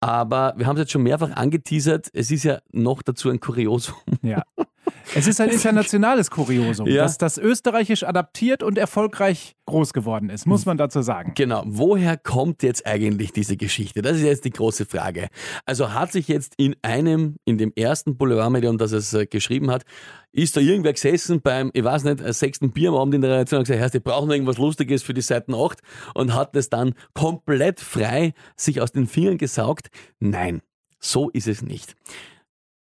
Aber 0.00 0.54
wir 0.56 0.66
haben 0.66 0.76
es 0.76 0.82
jetzt 0.82 0.92
schon 0.92 1.02
mehrfach 1.02 1.32
angeteasert. 1.32 2.08
Es 2.12 2.30
ist 2.30 2.44
ja 2.44 2.60
noch 2.70 3.02
dazu 3.02 3.28
ein 3.28 3.40
Kuriosum. 3.40 3.96
Ja. 4.22 4.42
Es 5.14 5.26
ist 5.26 5.40
ein 5.40 5.50
internationales 5.50 6.30
Kuriosum, 6.30 6.86
ja. 6.86 7.02
dass 7.02 7.18
das 7.18 7.36
österreichisch 7.36 8.04
adaptiert 8.04 8.62
und 8.62 8.78
erfolgreich 8.78 9.56
groß 9.66 9.92
geworden 9.92 10.30
ist, 10.30 10.46
muss 10.46 10.66
man 10.66 10.76
dazu 10.76 11.02
sagen. 11.02 11.32
Genau. 11.34 11.62
Woher 11.66 12.16
kommt 12.16 12.62
jetzt 12.62 12.86
eigentlich 12.86 13.32
diese 13.32 13.56
Geschichte? 13.56 14.02
Das 14.02 14.16
ist 14.16 14.22
jetzt 14.22 14.44
die 14.44 14.50
große 14.50 14.86
Frage. 14.86 15.28
Also 15.64 15.94
hat 15.94 16.12
sich 16.12 16.28
jetzt 16.28 16.54
in 16.58 16.76
einem, 16.82 17.36
in 17.44 17.58
dem 17.58 17.72
ersten 17.74 18.16
Boulevardmedium, 18.16 18.78
das 18.78 18.92
es 18.92 19.12
äh, 19.12 19.26
geschrieben 19.26 19.70
hat, 19.70 19.84
ist 20.32 20.56
da 20.56 20.60
irgendwer 20.60 20.92
gesessen 20.92 21.40
beim, 21.40 21.70
ich 21.74 21.82
weiß 21.82 22.04
nicht, 22.04 22.20
äh, 22.20 22.32
sechsten 22.32 22.70
Bier 22.70 22.90
am 22.90 22.96
Abend 22.96 23.14
in 23.14 23.22
der 23.22 23.30
Redaktion 23.30 23.58
und 23.58 23.64
gesagt, 23.64 23.82
heißt, 23.82 23.94
die 23.94 24.00
brauchen 24.00 24.30
irgendwas 24.30 24.58
Lustiges 24.58 25.02
für 25.02 25.14
die 25.14 25.22
Seiten 25.22 25.54
8 25.54 25.80
und 26.14 26.34
hat 26.34 26.54
das 26.54 26.68
dann 26.68 26.94
komplett 27.14 27.80
frei 27.80 28.32
sich 28.56 28.80
aus 28.80 28.92
den 28.92 29.06
Fingern 29.06 29.38
gesaugt? 29.38 29.88
Nein, 30.20 30.62
so 31.00 31.30
ist 31.30 31.48
es 31.48 31.62
nicht. 31.62 31.96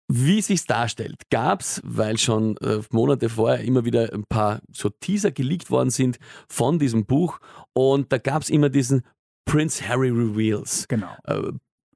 Wie 0.08 0.42
sich's 0.42 0.66
darstellt, 0.66 1.22
gab's, 1.30 1.80
weil 1.84 2.18
schon 2.18 2.56
äh, 2.58 2.80
Monate 2.90 3.28
vorher 3.28 3.64
immer 3.64 3.84
wieder 3.84 4.12
ein 4.12 4.24
paar 4.24 4.60
so 4.70 4.90
Teaser 4.90 5.30
geleakt 5.30 5.70
worden 5.70 5.90
sind 5.90 6.18
von 6.48 6.78
diesem 6.78 7.06
Buch 7.06 7.38
und 7.72 8.12
da 8.12 8.18
gab's 8.18 8.50
immer 8.50 8.68
diesen 8.68 9.02
Prince 9.44 9.86
Harry 9.88 10.10
Reveals. 10.10 10.86
Genau. 10.88 11.16
Äh, 11.24 11.52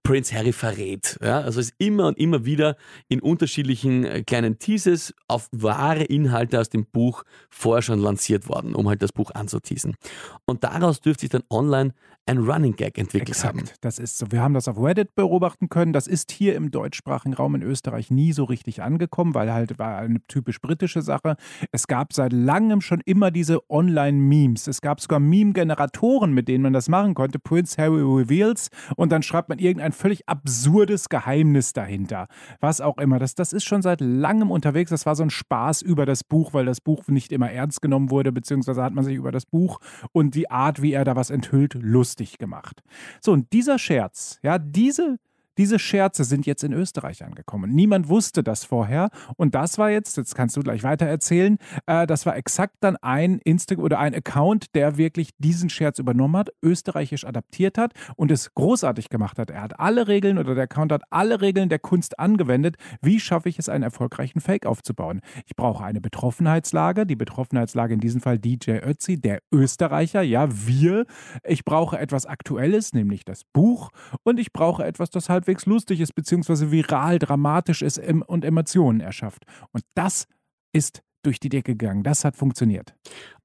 Prince 0.06 0.32
Harry 0.36 0.52
verrät. 0.52 1.18
Ja, 1.20 1.40
also 1.40 1.58
es 1.58 1.70
ist 1.70 1.74
immer 1.78 2.06
und 2.06 2.16
immer 2.16 2.44
wieder 2.44 2.76
in 3.08 3.20
unterschiedlichen 3.20 4.04
äh, 4.04 4.22
kleinen 4.22 4.60
Teases 4.60 5.12
auf 5.26 5.48
wahre 5.50 6.04
Inhalte 6.04 6.60
aus 6.60 6.68
dem 6.68 6.86
Buch 6.86 7.24
vorher 7.50 7.82
schon 7.82 7.98
lanciert 7.98 8.48
worden, 8.48 8.76
um 8.76 8.88
halt 8.88 9.02
das 9.02 9.10
Buch 9.12 9.32
anzuteasen. 9.34 9.96
Und 10.44 10.62
daraus 10.62 11.00
dürfte 11.00 11.22
sich 11.22 11.30
dann 11.30 11.42
online 11.50 11.92
ein 12.28 12.38
Running 12.38 12.74
Gag 12.74 12.98
entwickelt 12.98 13.28
Exakt, 13.28 13.56
haben. 13.56 13.68
das 13.80 14.00
ist 14.00 14.18
so. 14.18 14.32
Wir 14.32 14.42
haben 14.42 14.52
das 14.52 14.66
auf 14.66 14.78
Reddit 14.78 15.14
beobachten 15.14 15.68
können. 15.68 15.92
Das 15.92 16.08
ist 16.08 16.32
hier 16.32 16.56
im 16.56 16.72
deutschsprachigen 16.72 17.34
Raum 17.34 17.54
in 17.54 17.62
Österreich 17.62 18.10
nie 18.10 18.32
so 18.32 18.44
richtig 18.44 18.82
angekommen, 18.82 19.34
weil 19.34 19.52
halt 19.52 19.78
war 19.78 19.98
eine 19.98 20.20
typisch 20.26 20.60
britische 20.60 21.02
Sache. 21.02 21.36
Es 21.70 21.86
gab 21.86 22.12
seit 22.12 22.32
langem 22.32 22.80
schon 22.80 23.00
immer 23.04 23.30
diese 23.30 23.60
Online-Memes. 23.70 24.66
Es 24.66 24.80
gab 24.80 25.00
sogar 25.00 25.20
Meme-Generatoren, 25.20 26.32
mit 26.32 26.48
denen 26.48 26.62
man 26.62 26.72
das 26.72 26.88
machen 26.88 27.14
konnte. 27.14 27.38
Prince 27.38 27.80
Harry 27.80 28.02
Reveals 28.02 28.70
und 28.96 29.12
dann 29.12 29.22
schreibt 29.22 29.48
man 29.48 29.60
irgendein 29.60 29.92
völlig 29.96 30.28
absurdes 30.28 31.08
Geheimnis 31.08 31.72
dahinter. 31.72 32.28
Was 32.60 32.80
auch 32.80 32.98
immer. 32.98 33.18
Das, 33.18 33.34
das 33.34 33.52
ist 33.52 33.64
schon 33.64 33.82
seit 33.82 34.00
langem 34.00 34.50
unterwegs. 34.50 34.90
Das 34.90 35.06
war 35.06 35.16
so 35.16 35.22
ein 35.22 35.30
Spaß 35.30 35.82
über 35.82 36.06
das 36.06 36.24
Buch, 36.24 36.54
weil 36.54 36.66
das 36.66 36.80
Buch 36.80 37.06
nicht 37.08 37.32
immer 37.32 37.50
ernst 37.50 37.82
genommen 37.82 38.10
wurde, 38.10 38.32
beziehungsweise 38.32 38.82
hat 38.82 38.92
man 38.92 39.04
sich 39.04 39.16
über 39.16 39.32
das 39.32 39.46
Buch 39.46 39.78
und 40.12 40.34
die 40.34 40.50
Art, 40.50 40.82
wie 40.82 40.92
er 40.92 41.04
da 41.04 41.16
was 41.16 41.30
enthüllt, 41.30 41.74
lustig 41.74 42.16
lustig 42.26 42.38
gemacht. 42.38 42.82
So, 43.20 43.32
und 43.32 43.52
dieser 43.52 43.78
Scherz, 43.78 44.38
ja, 44.42 44.58
diese 44.58 45.18
diese 45.58 45.78
Scherze 45.78 46.24
sind 46.24 46.46
jetzt 46.46 46.64
in 46.64 46.72
Österreich 46.72 47.24
angekommen. 47.24 47.74
Niemand 47.74 48.08
wusste 48.08 48.42
das 48.42 48.64
vorher. 48.64 49.10
Und 49.36 49.54
das 49.54 49.78
war 49.78 49.90
jetzt, 49.90 50.16
jetzt 50.16 50.34
kannst 50.34 50.56
du 50.56 50.60
gleich 50.60 50.82
weiter 50.82 51.06
erzählen, 51.06 51.58
äh, 51.86 52.06
das 52.06 52.26
war 52.26 52.36
exakt 52.36 52.76
dann 52.80 52.96
ein 52.96 53.38
Insta 53.38 53.76
oder 53.76 53.98
ein 53.98 54.14
Account, 54.14 54.74
der 54.74 54.96
wirklich 54.96 55.30
diesen 55.38 55.70
Scherz 55.70 55.98
übernommen 55.98 56.36
hat, 56.36 56.50
österreichisch 56.62 57.24
adaptiert 57.24 57.78
hat 57.78 57.92
und 58.16 58.30
es 58.30 58.54
großartig 58.54 59.08
gemacht 59.08 59.38
hat. 59.38 59.50
Er 59.50 59.62
hat 59.62 59.80
alle 59.80 60.08
Regeln 60.08 60.38
oder 60.38 60.54
der 60.54 60.64
Account 60.64 60.92
hat 60.92 61.02
alle 61.10 61.40
Regeln 61.40 61.68
der 61.68 61.78
Kunst 61.78 62.18
angewendet. 62.18 62.76
Wie 63.02 63.18
schaffe 63.18 63.48
ich 63.48 63.58
es, 63.58 63.68
einen 63.68 63.82
erfolgreichen 63.82 64.40
Fake 64.40 64.66
aufzubauen? 64.66 65.20
Ich 65.46 65.56
brauche 65.56 65.84
eine 65.84 66.00
Betroffenheitslage, 66.00 67.06
die 67.06 67.16
Betroffenheitslage 67.16 67.94
in 67.94 68.00
diesem 68.00 68.20
Fall 68.20 68.38
DJ 68.38 68.78
Ötzi, 68.82 69.20
der 69.20 69.40
Österreicher, 69.52 70.22
ja, 70.22 70.48
wir. 70.50 71.06
Ich 71.44 71.64
brauche 71.64 71.98
etwas 71.98 72.26
Aktuelles, 72.26 72.92
nämlich 72.92 73.24
das 73.24 73.42
Buch 73.52 73.90
und 74.22 74.38
ich 74.38 74.52
brauche 74.52 74.84
etwas, 74.84 75.10
das 75.10 75.28
halt 75.28 75.45
halbwegs 75.46 75.66
lustig 75.66 76.00
ist, 76.00 76.14
beziehungsweise 76.14 76.70
viral, 76.70 77.18
dramatisch 77.18 77.82
ist 77.82 77.98
und 77.98 78.44
Emotionen 78.44 79.00
erschafft. 79.00 79.44
Und 79.72 79.84
das 79.94 80.26
ist 80.72 81.02
durch 81.22 81.38
die 81.38 81.48
Decke 81.48 81.76
gegangen. 81.76 82.02
Das 82.02 82.24
hat 82.24 82.36
funktioniert. 82.36 82.94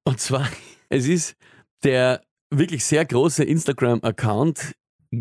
Und 0.04 0.20
zwar, 0.20 0.48
es 0.90 1.08
ist 1.08 1.36
der 1.84 2.22
wirklich 2.50 2.86
sehr 2.86 3.06
große 3.06 3.44
Instagram-Account 3.44 4.74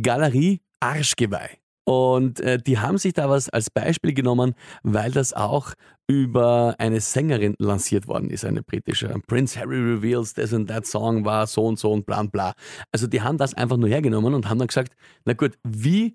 Galerie 0.02 0.60
Arschgeweih. 0.80 1.58
Und 1.84 2.40
äh, 2.40 2.58
die 2.58 2.78
haben 2.78 2.98
sich 2.98 3.14
da 3.14 3.28
was 3.28 3.48
als 3.48 3.70
Beispiel 3.70 4.14
genommen, 4.14 4.54
weil 4.82 5.10
das 5.10 5.32
auch 5.32 5.74
über 6.06 6.76
eine 6.78 7.00
Sängerin 7.00 7.54
lanciert 7.58 8.06
worden 8.06 8.30
ist, 8.30 8.44
eine 8.44 8.62
britische. 8.62 9.14
Prince 9.26 9.58
Harry 9.58 9.78
reveals 9.78 10.34
this 10.34 10.52
and 10.52 10.68
that 10.68 10.86
song 10.86 11.24
war 11.24 11.46
so 11.46 11.66
und 11.66 11.78
so 11.78 11.92
und 11.92 12.06
bla 12.06 12.22
bla. 12.22 12.52
Also 12.92 13.06
die 13.06 13.22
haben 13.22 13.38
das 13.38 13.54
einfach 13.54 13.76
nur 13.76 13.88
hergenommen 13.88 14.34
und 14.34 14.48
haben 14.48 14.58
dann 14.58 14.68
gesagt, 14.68 14.94
na 15.24 15.32
gut, 15.32 15.58
wie 15.64 16.14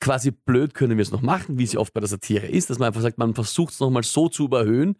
quasi 0.00 0.30
blöd 0.30 0.74
können 0.74 0.98
wir 0.98 1.02
es 1.02 1.10
noch 1.10 1.22
machen, 1.22 1.58
wie 1.58 1.64
es 1.64 1.76
oft 1.76 1.94
bei 1.94 2.00
der 2.00 2.08
Satire 2.08 2.46
ist, 2.46 2.70
dass 2.70 2.78
man 2.78 2.88
einfach 2.88 3.00
sagt, 3.00 3.18
man 3.18 3.34
versucht 3.34 3.72
es 3.72 3.80
nochmal 3.80 4.02
so 4.02 4.28
zu 4.28 4.44
überhöhen, 4.44 4.96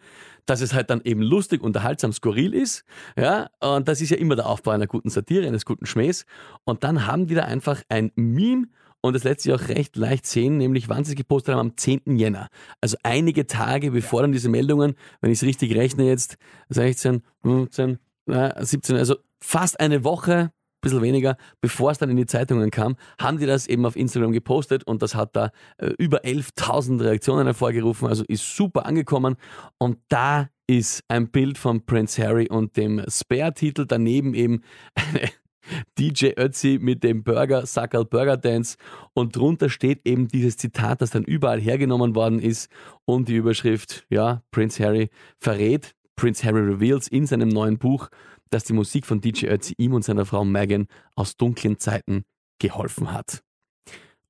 dass 0.47 0.61
es 0.61 0.73
halt 0.73 0.91
dann 0.91 1.03
eben 1.05 1.23
lustig, 1.23 1.63
unterhaltsam, 1.63 2.13
skurril 2.13 2.55
ist. 2.55 2.85
Ja, 3.17 3.51
und 3.61 3.89
das 3.89 4.01
ist 4.01 4.11
ja 4.11 4.17
immer 4.17 4.37
der 4.37 4.47
Aufbau 4.47 4.71
einer 4.71 4.87
guten 4.87 5.11
Satire, 5.11 5.47
eines 5.47 5.65
guten 5.65 5.87
Schmähs. 5.87 6.25
Und 6.65 6.85
dann 6.85 7.07
haben 7.07 7.27
die 7.27 7.35
da 7.35 7.43
einfach 7.45 7.83
ein 7.89 8.11
Meme 8.15 8.69
und 9.03 9.13
das 9.13 9.25
lässt 9.25 9.43
sich 9.43 9.53
auch 9.53 9.69
recht 9.69 9.97
leicht 9.97 10.27
sehen, 10.27 10.57
nämlich 10.57 10.89
wann 10.89 11.05
sie 11.05 11.13
es 11.13 11.17
gepostet 11.17 11.55
haben, 11.55 11.61
am 11.61 11.77
10. 11.77 12.17
Jänner. 12.17 12.49
Also 12.81 12.97
einige 13.03 13.47
Tage 13.47 13.91
bevor 13.91 14.23
dann 14.23 14.33
diese 14.33 14.49
Meldungen, 14.49 14.95
wenn 15.21 15.31
ich 15.31 15.39
es 15.39 15.45
richtig 15.45 15.77
rechne 15.77 16.07
jetzt, 16.07 16.39
16, 16.71 17.23
15, 17.43 17.99
17, 18.27 18.97
also 18.97 19.17
fast 19.41 19.79
eine 19.79 20.03
Woche 20.03 20.51
bisschen 20.87 21.03
weniger, 21.03 21.37
bevor 21.61 21.91
es 21.91 21.99
dann 21.99 22.11
in 22.11 22.17
die 22.17 22.27
Zeitungen 22.27 22.71
kam, 22.71 22.97
haben 23.21 23.39
die 23.39 23.47
das 23.47 23.67
eben 23.67 23.85
auf 23.87 23.97
Instagram 23.97 24.33
gepostet 24.33 24.85
und 24.85 25.03
das 25.03 25.15
hat 25.15 25.37
da 25.37 25.51
äh, 25.79 25.91
über 25.99 26.25
11.000 26.25 27.03
Reaktionen 27.03 27.47
hervorgerufen, 27.47 28.09
also 28.09 28.25
ist 28.29 28.57
super 28.57 28.87
angekommen. 28.87 29.37
Und 29.79 29.99
da 30.09 30.49
ist 30.67 31.03
ein 31.09 31.31
Bild 31.31 31.59
von 31.59 31.85
Prince 31.85 32.23
Harry 32.23 32.49
und 32.49 32.77
dem 32.77 33.03
Spare-Titel, 33.09 33.87
daneben 33.87 34.35
eben 34.35 34.63
DJ 35.99 36.31
Ötzi 36.37 36.79
mit 36.81 37.03
dem 37.03 37.25
Burger, 37.25 37.67
Sackerl 37.67 38.05
Burger 38.05 38.37
Dance. 38.37 38.77
Und 39.15 39.37
drunter 39.37 39.69
steht 39.69 40.07
eben 40.07 40.29
dieses 40.29 40.57
Zitat, 40.57 41.03
das 41.03 41.11
dann 41.11 41.25
überall 41.25 41.61
hergenommen 41.61 42.15
worden 42.15 42.39
ist. 42.39 42.71
Und 43.05 43.29
die 43.29 43.37
Überschrift, 43.37 44.07
ja, 44.09 44.43
Prince 44.51 44.83
Harry 44.85 45.11
verrät, 45.39 45.95
Prince 46.17 46.45
Harry 46.45 46.61
reveals 46.61 47.09
in 47.09 47.27
seinem 47.27 47.49
neuen 47.49 47.79
Buch, 47.79 48.09
dass 48.51 48.65
die 48.65 48.73
Musik 48.73 49.07
von 49.07 49.21
DJ 49.21 49.47
Ötzi 49.47 49.75
ihm 49.79 49.93
und 49.95 50.05
seiner 50.05 50.25
Frau 50.27 50.45
Megan 50.45 50.87
aus 51.15 51.37
dunklen 51.37 51.79
Zeiten 51.79 52.25
geholfen 52.59 53.13
hat. 53.13 53.43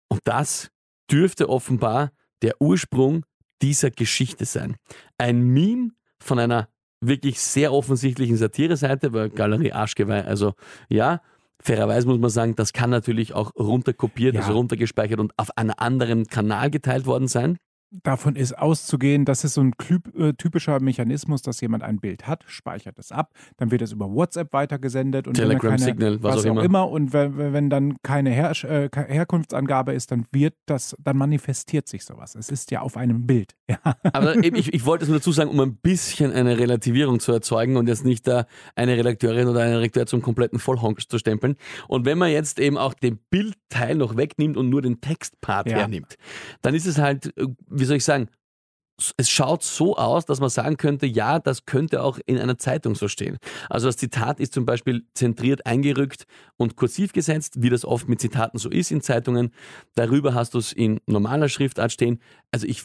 Und 0.09 0.21
das 0.25 0.71
dürfte 1.11 1.49
offenbar 1.49 2.13
der 2.43 2.61
Ursprung 2.61 3.25
dieser 3.63 3.91
Geschichte 3.91 4.45
sein. 4.45 4.77
Ein 5.19 5.41
Meme 5.41 5.91
von 6.21 6.39
einer 6.39 6.69
wirklich 7.01 7.41
sehr 7.41 7.73
offensichtlichen 7.73 8.37
Satire-Seite, 8.37 9.11
bei 9.11 9.29
Galerie 9.29 9.73
Arschgeweih, 9.73 10.25
also 10.25 10.55
ja, 10.89 11.21
Fairerweise 11.63 12.07
muss 12.07 12.19
man 12.19 12.31
sagen, 12.31 12.55
das 12.55 12.73
kann 12.75 12.91
natürlich 12.91 13.33
auch 13.33 13.51
runterkopiert, 13.57 14.35
Ja. 14.35 14.43
also 14.43 14.53
runtergespeichert 14.53 15.19
und 15.19 15.33
auf 15.39 15.57
einem 15.57 15.73
anderen 15.79 16.27
Kanal 16.27 16.71
geteilt 16.71 17.07
worden 17.07 17.29
sein. 17.29 17.59
Davon 17.91 18.35
ist 18.35 18.59
auszugehen, 18.59 19.25
das 19.25 19.45
ist 19.45 19.55
so 19.55 19.61
ein 19.61 19.73
äh, 20.19 20.33
typischer 20.33 20.81
Mechanismus, 20.81 21.43
dass 21.43 21.61
jemand 21.61 21.85
ein 21.85 21.99
Bild 21.99 22.27
hat, 22.27 22.45
speichert 22.49 22.99
es 22.99 23.13
ab, 23.13 23.33
dann 23.59 23.71
wird 23.71 23.83
es 23.83 23.93
über 23.93 24.11
WhatsApp 24.13 24.53
weitergesendet 24.53 25.29
und 25.29 25.35
Telegram, 25.35 25.71
keine, 25.71 25.83
Signal, 25.83 26.23
was 26.23 26.45
auch 26.45 26.63
immer. 26.63 26.91
Und 26.91 27.13
wenn, 27.13 27.37
wenn 27.53 27.71
dann 27.71 27.97
keine 28.03 28.31
Her 28.31 28.53
äh, 28.65 28.89
Herkunftsangabe 28.93 29.93
ist, 29.93 30.11
dann 30.11 30.27
wird 30.33 30.55
das, 30.67 30.97
dann 31.03 31.17
manifestiert 31.17 31.87
sich 31.87 32.05
sowas. 32.05 32.35
Es 32.35 32.51
ist 32.51 32.71
ja 32.71 32.81
auf 32.81 32.97
einem 32.97 33.27
Bild. 33.27 33.55
Ja. 33.69 33.97
Aber 34.13 34.37
eben, 34.45 34.55
ich, 34.55 34.73
ich 34.73 34.87
wollte 34.87 35.03
es 35.05 35.09
nur 35.09 35.19
dazu 35.19 35.33
sagen, 35.33 35.51
um 35.51 35.59
ein 35.59 35.75
bisschen 35.75 36.33
eine 36.33 36.57
Relativierung 36.57 37.19
zu 37.19 37.33
erzeugen 37.33 37.77
und 37.77 37.89
jetzt 37.89 38.05
nicht 38.05 38.27
da 38.29 38.47
eine 38.77 38.97
Redakteurin 38.97 39.49
oder 39.49 39.63
einen 39.63 39.75
Redakteur 39.75 40.07
zum 40.07 40.23
kompletten 40.23 40.61
Vollhonk 40.61 41.11
zu 41.11 41.19
stempeln. 41.19 41.57
Und 41.89 42.05
wenn 42.05 42.17
man 42.17 42.31
jetzt 42.31 42.61
eben 42.61 42.79
auch 42.79 42.95
den 42.95 43.19
Bildteil 43.29 43.97
noch 43.97 44.17
wegnimmt 44.17 44.57
und 44.57 44.69
nur 44.69 44.83
den 44.83 45.01
Textpart 45.01 45.69
Ja. 45.69 45.79
hernimmt, 45.79 46.17
dann 46.63 46.77
ist 46.77 46.87
es 46.87 46.99
halt, 46.99 47.37
äh, 47.37 47.47
wie 47.79 47.85
soll 47.85 47.97
ich 47.97 48.05
sagen, 48.05 48.29
es 49.17 49.29
schaut 49.29 49.63
so 49.63 49.97
aus, 49.97 50.25
dass 50.25 50.41
man 50.41 50.49
sagen 50.49 50.79
könnte, 50.79 51.07
ja, 51.07 51.39
das 51.39 51.67
könnte 51.67 52.03
auch 52.03 52.19
in 52.25 52.39
einer 52.39 52.57
Zeitung 52.57 52.95
so 52.95 53.09
stehen. 53.09 53.37
Also 53.69 53.89
das 53.89 53.99
Zitat 53.99 54.41
ist 54.41 54.55
zum 54.55 54.65
Beispiel 54.65 55.05
zentriert 55.13 55.67
eingerückt 55.67 56.27
und 56.57 56.77
kursiv 56.77 57.13
gesetzt, 57.13 57.63
wie 57.63 57.69
das 57.69 57.85
oft 57.85 58.09
mit 58.09 58.21
Zitaten 58.21 58.59
so 58.59 58.71
ist 58.71 58.91
in 58.91 59.03
Zeitungen. 59.03 59.53
Darüber 59.95 60.33
hast 60.33 60.55
du 60.55 60.59
es 60.59 60.73
in 60.73 61.01
normaler 61.07 61.49
Schriftart 61.51 61.93
stehen. 61.93 62.21
Also 62.51 62.67
ich, 62.67 62.85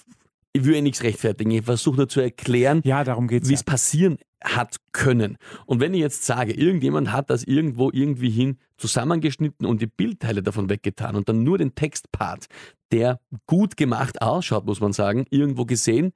ich 0.53 0.65
will 0.65 0.75
ja 0.75 0.81
nichts 0.81 1.03
rechtfertigen. 1.03 1.51
Ich 1.51 1.63
versuche 1.63 1.97
nur 1.97 2.09
zu 2.09 2.19
erklären, 2.19 2.81
ja, 2.83 3.03
geht 3.03 3.43
es. 3.43 3.49
wie 3.49 3.53
Ja. 3.53 3.57
es 3.59 3.63
passieren 3.63 4.17
hat 4.43 4.77
können. 4.91 5.37
Und 5.65 5.79
wenn 5.79 5.93
ich 5.93 5.99
jetzt 5.99 6.25
sage, 6.25 6.53
irgendjemand 6.53 7.11
hat 7.11 7.29
das 7.29 7.43
irgendwo 7.43 7.91
irgendwie 7.91 8.31
hin 8.31 8.57
zusammengeschnitten 8.77 9.65
und 9.65 9.81
die 9.81 9.87
Bildteile 9.87 10.41
davon 10.41 10.69
weggetan 10.69 11.15
und 11.15 11.29
dann 11.29 11.43
nur 11.43 11.57
den 11.59 11.75
Textpart, 11.75 12.47
der 12.91 13.19
gut 13.45 13.77
gemacht 13.77 14.21
ausschaut, 14.21 14.65
muss 14.65 14.81
man 14.81 14.93
sagen, 14.93 15.25
irgendwo 15.29 15.65
gesehen, 15.65 16.13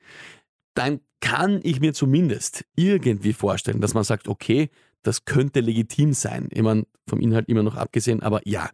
dann 0.73 0.99
kann 1.21 1.59
ich 1.63 1.79
mir 1.79 1.93
zumindest 1.93 2.65
irgendwie 2.75 3.33
vorstellen, 3.33 3.81
dass 3.81 3.93
man 3.93 4.03
sagt, 4.03 4.27
okay, 4.27 4.69
das 5.03 5.25
könnte 5.25 5.59
legitim 5.59 6.13
sein. 6.13 6.47
Ich 6.51 6.63
meine, 6.63 6.85
vom 7.07 7.21
Inhalt 7.21 7.47
immer 7.47 7.63
noch 7.63 7.75
abgesehen, 7.75 8.23
aber 8.23 8.41
ja, 8.45 8.69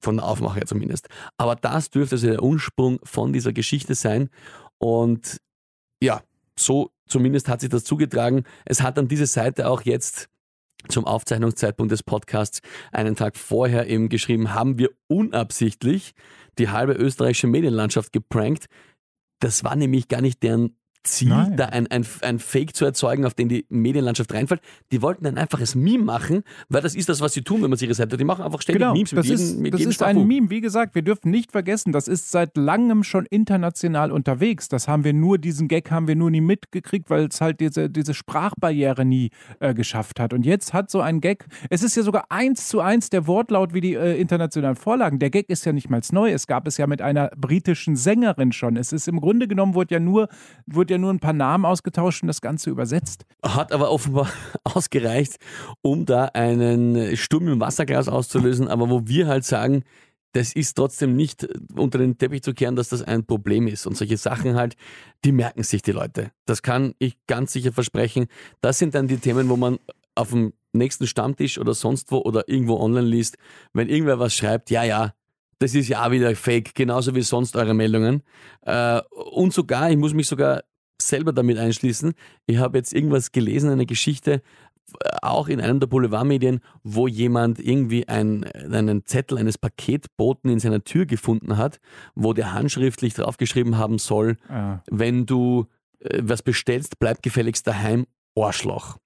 von 0.00 0.16
der 0.16 0.26
Aufmache 0.26 0.64
zumindest. 0.64 1.08
Aber 1.36 1.54
das 1.56 1.90
dürfte 1.90 2.16
also 2.16 2.28
der 2.28 2.42
Ursprung 2.42 2.98
von 3.02 3.32
dieser 3.32 3.52
Geschichte 3.52 3.94
sein. 3.94 4.30
Und 4.78 5.38
ja, 6.02 6.22
so 6.58 6.90
zumindest 7.06 7.48
hat 7.48 7.60
sich 7.60 7.70
das 7.70 7.84
zugetragen. 7.84 8.44
Es 8.64 8.82
hat 8.82 8.98
dann 8.98 9.08
diese 9.08 9.26
Seite 9.26 9.68
auch 9.68 9.82
jetzt 9.82 10.28
zum 10.88 11.04
Aufzeichnungszeitpunkt 11.04 11.90
des 11.90 12.02
Podcasts 12.02 12.60
einen 12.92 13.16
Tag 13.16 13.36
vorher 13.36 13.88
eben 13.88 14.08
geschrieben, 14.08 14.54
haben 14.54 14.78
wir 14.78 14.90
unabsichtlich 15.08 16.14
die 16.58 16.68
halbe 16.68 16.92
österreichische 16.92 17.46
Medienlandschaft 17.46 18.12
geprankt. 18.12 18.66
Das 19.40 19.64
war 19.64 19.76
nämlich 19.76 20.08
gar 20.08 20.20
nicht 20.20 20.42
deren 20.42 20.76
Ziel, 21.06 21.28
Nein. 21.28 21.56
da 21.56 21.66
ein, 21.66 21.86
ein, 21.88 22.06
ein 22.22 22.38
Fake 22.38 22.74
zu 22.76 22.84
erzeugen, 22.84 23.24
auf 23.24 23.34
den 23.34 23.48
die 23.48 23.66
Medienlandschaft 23.68 24.32
reinfällt. 24.32 24.60
Die 24.92 25.02
wollten 25.02 25.26
ein 25.26 25.38
einfaches 25.38 25.74
Meme 25.74 26.04
machen, 26.04 26.42
weil 26.68 26.82
das 26.82 26.94
ist 26.94 27.08
das, 27.08 27.20
was 27.20 27.32
sie 27.32 27.42
tun, 27.42 27.62
wenn 27.62 27.70
man 27.70 27.78
sich 27.78 27.86
ihre 27.86 27.94
Seite. 27.94 28.16
Die 28.16 28.24
machen 28.24 28.42
einfach 28.44 28.62
ständig 28.62 28.80
Genau, 28.80 28.92
Memes 28.94 29.12
mit 29.12 29.18
das 29.18 29.26
jedem, 29.26 29.44
ist, 29.44 29.58
mit 29.58 29.74
das 29.74 29.80
jedem 29.80 29.90
ist 29.90 30.02
ein. 30.02 30.26
Meme. 30.26 30.50
Wie 30.50 30.60
gesagt, 30.60 30.94
wir 30.94 31.02
dürfen 31.02 31.30
nicht 31.30 31.52
vergessen, 31.52 31.92
das 31.92 32.08
ist 32.08 32.30
seit 32.30 32.56
langem 32.56 33.04
schon 33.04 33.26
international 33.26 34.12
unterwegs. 34.12 34.68
Das 34.68 34.88
haben 34.88 35.04
wir 35.04 35.12
nur, 35.12 35.38
diesen 35.38 35.68
Gag 35.68 35.90
haben 35.90 36.08
wir 36.08 36.16
nur 36.16 36.30
nie 36.30 36.40
mitgekriegt, 36.40 37.10
weil 37.10 37.26
es 37.26 37.40
halt 37.40 37.60
diese, 37.60 37.90
diese 37.90 38.14
Sprachbarriere 38.14 39.04
nie 39.04 39.30
äh, 39.60 39.74
geschafft 39.74 40.20
hat. 40.20 40.32
Und 40.32 40.44
jetzt 40.44 40.72
hat 40.72 40.90
so 40.90 41.00
ein 41.00 41.20
Gag, 41.20 41.46
es 41.70 41.82
ist 41.82 41.96
ja 41.96 42.02
sogar 42.02 42.26
eins 42.30 42.68
zu 42.68 42.80
eins 42.80 43.10
der 43.10 43.26
Wortlaut 43.26 43.74
wie 43.74 43.80
die 43.80 43.94
äh, 43.94 44.20
internationalen 44.20 44.76
Vorlagen. 44.76 45.18
Der 45.18 45.30
Gag 45.30 45.48
ist 45.48 45.64
ja 45.64 45.72
nicht 45.72 45.90
mal 45.90 46.00
neu. 46.12 46.30
Es 46.30 46.46
gab 46.46 46.66
es 46.66 46.76
ja 46.76 46.86
mit 46.86 47.02
einer 47.02 47.30
britischen 47.36 47.96
Sängerin 47.96 48.52
schon. 48.52 48.76
Es 48.76 48.92
ist 48.92 49.08
im 49.08 49.20
Grunde 49.20 49.48
genommen, 49.48 49.74
wurde 49.74 49.94
ja 49.94 50.00
nur, 50.00 50.28
wurde 50.66 50.94
ja 50.94 50.95
nur 50.98 51.12
ein 51.12 51.20
paar 51.20 51.32
Namen 51.32 51.64
ausgetauscht 51.64 52.22
und 52.22 52.28
das 52.28 52.40
Ganze 52.40 52.70
übersetzt. 52.70 53.24
Hat 53.42 53.72
aber 53.72 53.90
offenbar 53.90 54.28
ausgereicht, 54.64 55.36
um 55.82 56.06
da 56.06 56.26
einen 56.26 57.16
Sturm 57.16 57.48
im 57.48 57.60
Wasserglas 57.60 58.08
auszulösen, 58.08 58.68
aber 58.68 58.90
wo 58.90 59.06
wir 59.06 59.26
halt 59.26 59.44
sagen, 59.44 59.84
das 60.32 60.52
ist 60.52 60.74
trotzdem 60.74 61.16
nicht 61.16 61.48
unter 61.74 61.98
den 61.98 62.18
Teppich 62.18 62.42
zu 62.42 62.52
kehren, 62.52 62.76
dass 62.76 62.90
das 62.90 63.02
ein 63.02 63.24
Problem 63.24 63.66
ist. 63.66 63.86
Und 63.86 63.96
solche 63.96 64.18
Sachen 64.18 64.54
halt, 64.54 64.76
die 65.24 65.32
merken 65.32 65.62
sich 65.62 65.80
die 65.80 65.92
Leute. 65.92 66.30
Das 66.44 66.60
kann 66.60 66.92
ich 66.98 67.16
ganz 67.26 67.54
sicher 67.54 67.72
versprechen. 67.72 68.26
Das 68.60 68.78
sind 68.78 68.94
dann 68.94 69.08
die 69.08 69.16
Themen, 69.16 69.48
wo 69.48 69.56
man 69.56 69.78
auf 70.14 70.30
dem 70.30 70.52
nächsten 70.74 71.06
Stammtisch 71.06 71.58
oder 71.58 71.72
sonst 71.72 72.12
wo 72.12 72.18
oder 72.18 72.48
irgendwo 72.48 72.78
online 72.78 73.06
liest, 73.06 73.38
wenn 73.72 73.88
irgendwer 73.88 74.18
was 74.18 74.34
schreibt, 74.34 74.70
ja, 74.70 74.84
ja, 74.84 75.14
das 75.58 75.74
ist 75.74 75.88
ja 75.88 76.10
wieder 76.10 76.36
fake, 76.36 76.74
genauso 76.74 77.14
wie 77.14 77.22
sonst 77.22 77.56
eure 77.56 77.72
Meldungen. 77.72 78.22
Äh, 78.62 79.00
und 79.10 79.54
sogar, 79.54 79.90
ich 79.90 79.96
muss 79.96 80.12
mich 80.12 80.28
sogar 80.28 80.64
selber 81.06 81.32
damit 81.32 81.58
einschließen. 81.58 82.14
Ich 82.46 82.58
habe 82.58 82.78
jetzt 82.78 82.92
irgendwas 82.92 83.32
gelesen, 83.32 83.70
eine 83.70 83.86
Geschichte, 83.86 84.42
äh, 85.02 85.16
auch 85.22 85.48
in 85.48 85.60
einem 85.60 85.80
der 85.80 85.86
Boulevardmedien, 85.86 86.60
wo 86.82 87.08
jemand 87.08 87.58
irgendwie 87.58 88.08
ein, 88.08 88.44
einen 88.44 89.04
Zettel 89.04 89.38
eines 89.38 89.58
Paketboten 89.58 90.50
in 90.50 90.60
seiner 90.60 90.84
Tür 90.84 91.06
gefunden 91.06 91.56
hat, 91.56 91.80
wo 92.14 92.32
der 92.32 92.52
handschriftlich 92.52 93.14
draufgeschrieben 93.14 93.78
haben 93.78 93.98
soll, 93.98 94.36
Äh, 94.48 94.78
wenn 94.90 95.26
du 95.26 95.66
äh, 96.00 96.20
was 96.22 96.42
bestellst, 96.42 96.98
bleib 96.98 97.22
gefälligst 97.22 97.66
daheim, 97.66 98.06
Arschloch. 98.36 98.98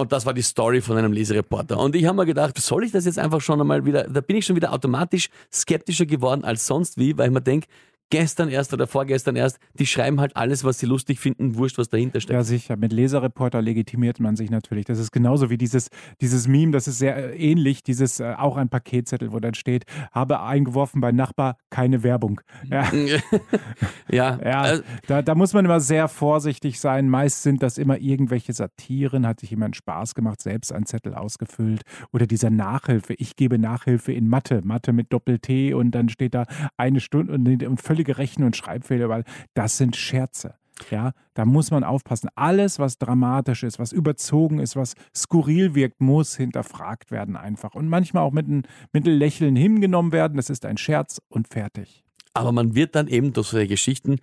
Und 0.00 0.12
das 0.12 0.26
war 0.26 0.32
die 0.32 0.42
Story 0.42 0.80
von 0.80 0.96
einem 0.96 1.12
Lesereporter. 1.12 1.76
Und 1.76 1.96
ich 1.96 2.06
habe 2.06 2.16
mir 2.16 2.26
gedacht, 2.26 2.56
soll 2.58 2.84
ich 2.84 2.92
das 2.92 3.04
jetzt 3.04 3.18
einfach 3.18 3.40
schon 3.40 3.60
einmal 3.60 3.84
wieder, 3.84 4.04
da 4.04 4.20
bin 4.20 4.36
ich 4.36 4.46
schon 4.46 4.54
wieder 4.54 4.72
automatisch 4.72 5.28
skeptischer 5.52 6.06
geworden 6.06 6.44
als 6.44 6.66
sonst 6.66 6.98
wie, 6.98 7.18
weil 7.18 7.28
ich 7.28 7.34
mir 7.34 7.40
denke, 7.40 7.66
gestern 8.10 8.48
erst 8.48 8.72
oder 8.72 8.86
vorgestern 8.86 9.36
erst, 9.36 9.58
die 9.74 9.86
schreiben 9.86 10.20
halt 10.20 10.36
alles, 10.36 10.64
was 10.64 10.78
sie 10.78 10.86
lustig 10.86 11.20
finden, 11.20 11.56
wurscht, 11.56 11.78
was 11.78 11.88
dahinter 11.88 12.20
steckt. 12.20 12.34
Ja, 12.34 12.42
sicher. 12.42 12.76
Mit 12.76 12.92
Leserreporter 12.92 13.62
legitimiert 13.62 14.20
man 14.20 14.36
sich 14.36 14.50
natürlich. 14.50 14.84
Das 14.86 14.98
ist 14.98 15.12
genauso 15.12 15.50
wie 15.50 15.58
dieses, 15.58 15.88
dieses 16.20 16.48
Meme, 16.48 16.72
das 16.72 16.88
ist 16.88 16.98
sehr 16.98 17.16
äh, 17.16 17.36
ähnlich, 17.36 17.82
dieses 17.82 18.20
äh, 18.20 18.34
auch 18.36 18.56
ein 18.56 18.68
Paketzettel, 18.68 19.32
wo 19.32 19.40
dann 19.40 19.54
steht, 19.54 19.84
habe 20.12 20.40
eingeworfen 20.40 21.00
bei 21.00 21.12
Nachbar, 21.12 21.56
keine 21.70 22.02
Werbung. 22.02 22.40
Ja, 22.64 22.90
ja, 24.10 24.38
ja 24.42 24.72
äh, 24.72 24.82
da, 25.06 25.22
da 25.22 25.34
muss 25.34 25.52
man 25.52 25.64
immer 25.64 25.80
sehr 25.80 26.08
vorsichtig 26.08 26.80
sein. 26.80 27.08
Meist 27.08 27.42
sind 27.42 27.62
das 27.62 27.78
immer 27.78 27.98
irgendwelche 27.98 28.52
Satiren, 28.52 29.26
hat 29.26 29.40
sich 29.40 29.50
jemand 29.50 29.76
Spaß 29.76 30.14
gemacht, 30.14 30.40
selbst 30.40 30.72
einen 30.72 30.86
Zettel 30.86 31.14
ausgefüllt. 31.14 31.82
Oder 32.12 32.26
dieser 32.26 32.50
Nachhilfe, 32.50 33.14
ich 33.14 33.36
gebe 33.36 33.58
Nachhilfe 33.58 34.12
in 34.12 34.28
Mathe, 34.28 34.62
Mathe 34.64 34.92
mit 34.92 35.12
Doppel-T 35.12 35.74
und 35.74 35.90
dann 35.92 36.08
steht 36.08 36.34
da 36.34 36.44
eine 36.76 37.00
Stunde 37.00 37.32
und, 37.32 37.62
und 37.62 37.80
völlige 37.98 38.18
Rechen- 38.18 38.44
und 38.44 38.56
Schreibfehler, 38.56 39.08
weil 39.08 39.24
das 39.54 39.76
sind 39.76 39.96
Scherze. 39.96 40.54
Ja, 40.92 41.10
da 41.34 41.44
muss 41.44 41.72
man 41.72 41.82
aufpassen. 41.82 42.28
Alles, 42.36 42.78
was 42.78 42.98
dramatisch 42.98 43.64
ist, 43.64 43.80
was 43.80 43.90
überzogen 43.90 44.60
ist, 44.60 44.76
was 44.76 44.94
skurril 45.12 45.74
wirkt, 45.74 46.00
muss 46.00 46.36
hinterfragt 46.36 47.10
werden 47.10 47.36
einfach. 47.36 47.74
Und 47.74 47.88
manchmal 47.88 48.22
auch 48.22 48.30
mit 48.30 48.46
einem, 48.46 48.62
mit 48.92 49.04
einem 49.04 49.18
Lächeln 49.18 49.56
hingenommen 49.56 50.12
werden. 50.12 50.36
Das 50.36 50.50
ist 50.50 50.64
ein 50.64 50.78
Scherz 50.78 51.20
und 51.28 51.48
fertig. 51.48 52.04
aber 52.32 52.52
man 52.52 52.76
wird 52.76 52.94
dann 52.94 53.08
eben 53.08 53.32
durch 53.32 53.48
solche 53.48 53.66
Geschichten 53.66 54.18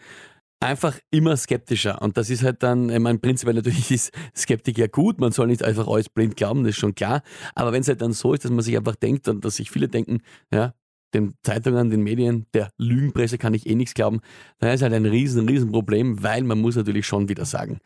einfach 0.61 0.97
immer 1.11 1.35
skeptischer. 1.35 2.01
Und 2.01 2.15
das 2.15 2.29
ist 2.29 2.41
halt 2.41 2.63
dann, 2.63 2.89
ich 2.89 2.99
meine, 2.99 3.19
prinzipiell 3.19 3.55
natürlich 3.55 3.91
ist 3.97 4.13
Skeptik 4.33 4.77
ja 4.77 4.87
gut, 4.87 5.19
man 5.19 5.33
soll 5.33 5.47
nicht 5.47 5.61
einfach 5.61 5.89
alles 5.89 6.07
blind 6.07 6.37
glauben, 6.37 6.63
das 6.63 6.69
ist 6.69 6.77
schon 6.79 6.95
klar. 6.95 7.21
Aber 7.53 7.73
wenn 7.73 7.81
es 7.81 7.89
halt 7.89 8.01
dann 8.01 8.13
so 8.13 8.33
ist, 8.33 8.45
dass 8.45 8.51
man 8.51 8.61
sich 8.61 8.77
einfach 8.77 8.95
denkt 8.95 9.27
und 9.27 9.43
dass 9.43 9.57
sich 9.57 9.69
viele 9.69 9.89
denken, 9.89 10.21
ja, 10.53 10.73
den 11.15 11.33
Zeitungen, 11.43 11.89
den 11.89 12.01
Medien, 12.01 12.45
der 12.53 12.69
Lügenpresse 12.77 13.37
kann 13.37 13.53
ich 13.53 13.67
eh 13.67 13.75
nichts 13.75 13.93
glauben, 13.93 14.21
dann 14.59 14.71
ist 14.71 14.81
halt 14.81 14.93
ein 14.93 15.05
riesen, 15.05 15.47
riesen 15.47 15.71
Problem, 15.71 16.21
weil 16.21 16.43
man 16.43 16.59
muss 16.59 16.75
natürlich 16.75 17.07
schon 17.07 17.29
wieder 17.29 17.45
sagen, 17.45 17.79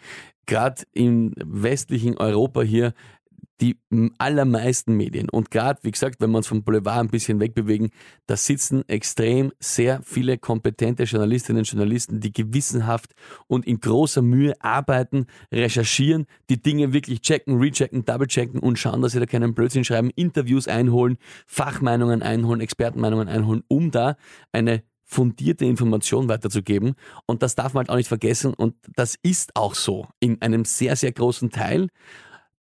gerade 0.45 0.83
im 0.93 1.33
westlichen 1.37 2.17
Europa 2.17 2.61
hier, 2.61 2.93
die 3.61 3.77
allermeisten 4.17 4.95
Medien 4.95 5.29
und 5.29 5.51
gerade, 5.51 5.79
wie 5.83 5.91
gesagt, 5.91 6.21
wenn 6.21 6.31
wir 6.31 6.37
uns 6.37 6.47
vom 6.47 6.63
Boulevard 6.63 6.99
ein 6.99 7.09
bisschen 7.09 7.39
wegbewegen, 7.39 7.89
da 8.25 8.37
sitzen 8.37 8.87
extrem 8.87 9.51
sehr 9.59 10.01
viele 10.03 10.37
kompetente 10.37 11.03
Journalistinnen 11.03 11.61
und 11.61 11.69
Journalisten, 11.69 12.19
die 12.19 12.31
gewissenhaft 12.31 13.13
und 13.47 13.67
in 13.67 13.79
großer 13.79 14.21
Mühe 14.21 14.53
arbeiten, 14.61 15.25
recherchieren, 15.51 16.25
die 16.49 16.61
Dinge 16.61 16.93
wirklich 16.93 17.21
checken, 17.21 17.59
rechecken, 17.59 18.05
doublechecken 18.05 18.59
und 18.59 18.79
schauen, 18.79 19.01
dass 19.01 19.11
sie 19.11 19.19
da 19.19 19.25
keinen 19.25 19.53
Blödsinn 19.53 19.83
schreiben, 19.83 20.11
Interviews 20.15 20.67
einholen, 20.67 21.17
Fachmeinungen 21.45 22.21
einholen, 22.21 22.61
Expertenmeinungen 22.61 23.27
einholen, 23.27 23.63
um 23.67 23.91
da 23.91 24.15
eine 24.51 24.83
fundierte 25.09 25.65
Information 25.65 26.29
weiterzugeben. 26.29 26.93
Und 27.25 27.41
das 27.41 27.55
darf 27.55 27.73
man 27.73 27.81
halt 27.81 27.89
auch 27.89 27.95
nicht 27.95 28.07
vergessen. 28.07 28.53
Und 28.53 28.75
das 28.95 29.15
ist 29.23 29.55
auch 29.55 29.73
so 29.73 30.07
in 30.19 30.39
einem 30.41 30.65
sehr, 30.65 30.95
sehr 30.95 31.11
großen 31.11 31.49
Teil 31.49 31.89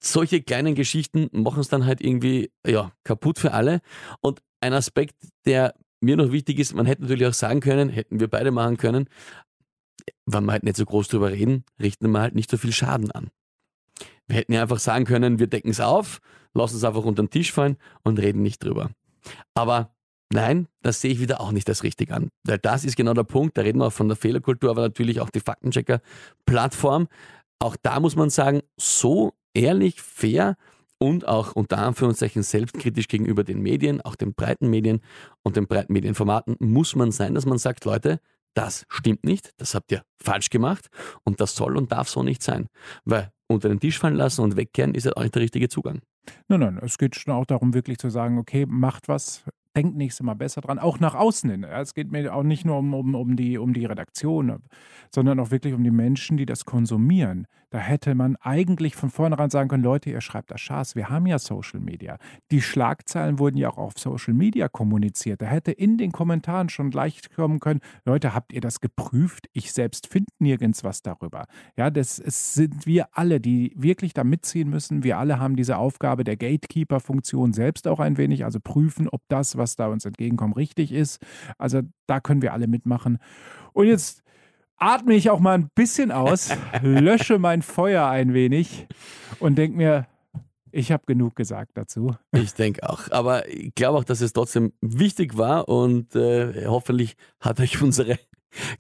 solche 0.06 0.42
kleinen 0.42 0.76
Geschichten 0.76 1.30
machen 1.32 1.60
es 1.60 1.68
dann 1.68 1.86
halt 1.86 2.02
irgendwie 2.02 2.52
ja, 2.66 2.92
kaputt 3.04 3.40
für 3.40 3.54
alle. 3.54 3.82
Und 4.22 4.42
ein 4.62 4.74
Aspekt, 4.74 5.16
der 5.46 5.74
mir 6.02 6.18
noch 6.18 6.32
wichtig 6.32 6.60
ist, 6.60 6.76
man 6.76 6.86
hätte 6.86 7.04
natürlich 7.04 7.28
auch 7.28 7.34
sagen 7.34 7.60
können, 7.60 7.90
hätten 7.90 8.20
wir 8.20 8.28
beide 8.30 8.52
machen 8.52 8.78
können, 8.78 9.10
wenn 10.26 10.46
wir 10.46 10.52
halt 10.52 10.64
nicht 10.64 10.78
so 10.78 10.86
groß 10.86 11.08
drüber 11.08 11.32
reden, 11.32 11.66
richten 11.82 12.10
wir 12.12 12.20
halt 12.20 12.36
nicht 12.36 12.52
so 12.52 12.58
viel 12.58 12.72
Schaden 12.72 13.12
an. 13.12 13.30
Wir 14.28 14.38
hätten 14.38 14.54
ja 14.54 14.62
einfach 14.62 14.80
sagen 14.80 15.06
können, 15.06 15.40
wir 15.40 15.48
decken 15.48 15.72
es 15.72 15.80
auf, 15.80 16.20
lassen 16.54 16.78
es 16.78 16.84
einfach 16.84 17.04
unter 17.04 17.24
den 17.24 17.30
Tisch 17.30 17.52
fallen 17.52 17.78
und 18.04 18.20
reden 18.20 18.42
nicht 18.42 18.64
drüber. 18.64 18.92
Aber 19.54 19.96
nein, 20.32 20.68
das 20.82 21.02
sehe 21.02 21.12
ich 21.12 21.20
wieder 21.20 21.42
auch 21.42 21.52
nicht 21.52 21.70
als 21.70 21.84
richtig 21.84 22.12
an. 22.12 22.30
Weil 22.44 22.58
das 22.58 22.86
ist 22.86 22.96
genau 22.96 23.14
der 23.14 23.24
Punkt, 23.24 23.58
da 23.58 23.62
reden 23.62 23.80
wir 23.80 23.88
auch 23.88 23.94
von 23.94 24.08
der 24.08 24.18
Fehlerkultur, 24.18 24.70
aber 24.70 24.82
natürlich 24.82 25.22
auch 25.22 25.30
die 25.30 25.40
Faktenchecker-Plattform. 25.40 27.08
Auch 27.60 27.76
da 27.82 28.00
muss 28.00 28.16
man 28.16 28.30
sagen, 28.30 28.62
so 28.78 29.34
ehrlich, 29.56 30.02
fair 30.02 30.56
und 30.98 31.28
auch 31.28 31.54
unter 31.54 31.80
Anführungszeichen 31.80 32.44
selbstkritisch 32.44 33.08
gegenüber 33.08 33.44
den 33.44 33.62
Medien, 33.62 34.02
auch 34.02 34.16
den 34.16 34.34
breiten 34.34 34.70
Medien 34.70 35.02
und 35.44 35.56
den 35.56 35.68
breiten 35.68 35.94
Medienformaten 35.94 36.56
muss 36.60 36.96
man 36.96 37.12
sein, 37.12 37.36
dass 37.36 37.46
man 37.46 37.58
sagt, 37.58 37.86
Leute, 37.86 38.20
das 38.54 38.86
stimmt 38.88 39.24
nicht, 39.26 39.54
das 39.58 39.76
habt 39.76 39.92
ihr 39.92 40.04
falsch 40.22 40.50
gemacht 40.50 40.88
und 41.24 41.42
das 41.42 41.56
soll 41.56 41.78
und 41.78 41.92
darf 41.92 42.08
so 42.08 42.24
nicht 42.24 42.42
sein. 42.42 42.68
Weil 43.04 43.32
unter 43.48 43.70
den 43.70 43.80
Tisch 43.80 44.00
fallen 44.00 44.16
lassen 44.16 44.42
und 44.42 44.56
wegkehren 44.56 44.96
ist 44.96 45.06
ja 45.06 45.12
auch 45.16 45.22
nicht 45.22 45.36
der 45.36 45.42
richtige 45.42 45.70
Zugang. 45.70 46.00
Nein, 46.48 46.62
nein, 46.62 46.80
es 46.82 46.98
geht 46.98 47.16
schon 47.16 47.34
auch 47.34 47.46
darum, 47.46 47.74
wirklich 47.74 47.98
zu 47.98 48.10
sagen, 48.10 48.40
okay, 48.40 48.66
macht 48.66 49.08
was, 49.08 49.44
denkt 49.76 49.96
nächstes 49.96 50.26
Mal 50.26 50.34
besser 50.36 50.62
dran, 50.62 50.80
auch 50.80 51.00
nach 51.00 51.16
außen 51.16 51.50
hin. 51.50 51.64
Es 51.64 51.94
geht 51.94 52.12
mir 52.12 52.34
auch 52.34 52.44
nicht 52.44 52.66
nur 52.66 52.78
um, 52.78 52.94
um, 52.94 53.16
um, 53.16 53.36
die, 53.36 53.58
um 53.58 53.74
die 53.74 53.86
Redaktion, 53.86 54.62
sondern 55.14 55.40
auch 55.40 55.52
wirklich 55.52 55.74
um 55.74 55.84
die 55.84 55.92
Menschen, 55.92 56.38
die 56.38 56.46
das 56.46 56.66
konsumieren. 56.66 57.48
Da 57.76 57.82
hätte 57.82 58.16
man 58.16 58.38
eigentlich 58.38 58.96
von 58.96 59.10
vornherein 59.10 59.50
sagen 59.50 59.68
können, 59.68 59.84
Leute, 59.84 60.10
ihr 60.10 60.22
schreibt 60.22 60.50
das 60.50 60.62
Schaß, 60.62 60.96
wir 60.96 61.10
haben 61.10 61.26
ja 61.26 61.40
Social 61.40 61.82
Media. 61.82 62.18
Die 62.50 62.62
Schlagzeilen 62.62 63.38
wurden 63.38 63.58
ja 63.58 63.70
auch 63.70 63.78
auf 63.78 63.94
Social 63.98 64.34
Media 64.34 64.70
kommuniziert. 64.70 65.42
Da 65.42 65.48
hätte 65.48 65.74
in 65.74 65.98
den 65.98 66.14
Kommentaren 66.14 66.70
schon 66.70 66.90
gleich 66.90 67.30
kommen 67.36 67.60
können, 67.60 67.82
Leute, 68.06 68.34
habt 68.34 68.54
ihr 68.54 68.62
das 68.62 68.80
geprüft? 68.80 69.50
Ich 69.52 69.74
selbst 69.74 70.08
finde 70.08 70.32
nirgends 70.40 70.86
was 70.86 71.02
darüber. 71.02 71.48
Ja, 71.76 71.90
das 71.90 72.16
sind 72.16 72.86
wir 72.86 73.10
alle, 73.12 73.42
die 73.42 73.74
wirklich 73.76 74.14
da 74.14 74.24
mitziehen 74.24 74.70
müssen. 74.70 75.04
Wir 75.04 75.18
alle 75.18 75.40
haben 75.40 75.58
diese 75.58 75.76
Aufgabe 75.76 76.24
der 76.24 76.38
Gatekeeper-Funktion 76.38 77.52
selbst 77.52 77.90
auch 77.90 78.00
ein 78.00 78.18
wenig, 78.18 78.46
also 78.46 78.60
prüfen, 78.62 79.10
ob 79.10 79.22
das, 79.28 79.58
was 79.66 79.76
da 79.76 79.88
uns 79.88 80.06
entgegenkommt, 80.06 80.56
richtig 80.58 80.92
ist. 80.92 81.20
Also 81.58 81.82
da 82.06 82.20
können 82.20 82.44
wir 82.44 82.54
alle 82.54 82.68
mitmachen. 82.68 83.18
Und 83.74 83.88
jetzt 83.88 84.22
atme 84.78 85.16
ich 85.16 85.32
auch 85.32 85.40
mal 85.40 85.56
ein 85.56 85.70
bisschen 85.74 86.12
aus, 86.12 86.50
lösche 86.84 87.40
mein 87.40 87.64
Feuer 87.64 88.08
ein 88.08 88.36
wenig 88.36 88.86
und 89.40 89.58
denke 89.58 89.76
mir, 89.76 90.08
ich 90.72 90.92
habe 90.92 91.04
genug 91.08 91.36
gesagt 91.36 91.72
dazu. 91.76 92.16
Ich 92.34 92.54
denke 92.54 92.88
auch. 92.88 93.10
Aber 93.10 93.48
ich 93.50 93.74
glaube 93.74 93.98
auch, 93.98 94.04
dass 94.04 94.22
es 94.22 94.34
trotzdem 94.34 94.74
wichtig 94.82 95.38
war 95.38 95.68
und 95.68 96.16
äh, 96.16 96.68
hoffentlich 96.68 97.16
hat 97.40 97.60
euch 97.60 97.82
unsere 97.82 98.20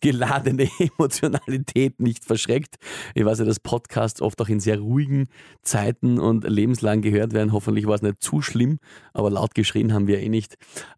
geladene 0.01 0.69
Emotionalität 0.79 1.99
nicht 1.99 2.25
verschreckt. 2.25 2.75
Ich 3.13 3.25
weiß 3.25 3.39
ja, 3.39 3.45
dass 3.45 3.59
Podcasts 3.59 4.21
oft 4.21 4.41
auch 4.41 4.49
in 4.49 4.59
sehr 4.59 4.79
ruhigen 4.79 5.27
Zeiten 5.61 6.19
und 6.19 6.43
lebenslang 6.47 7.01
gehört 7.01 7.33
werden. 7.33 7.51
Hoffentlich 7.51 7.87
war 7.87 7.95
es 7.95 8.01
nicht 8.01 8.21
zu 8.21 8.41
schlimm, 8.41 8.79
aber 9.13 9.29
laut 9.29 9.55
geschrien 9.55 9.93
haben 9.93 10.07
wir 10.07 10.19
eh 10.19 10.29
nicht. 10.29 10.55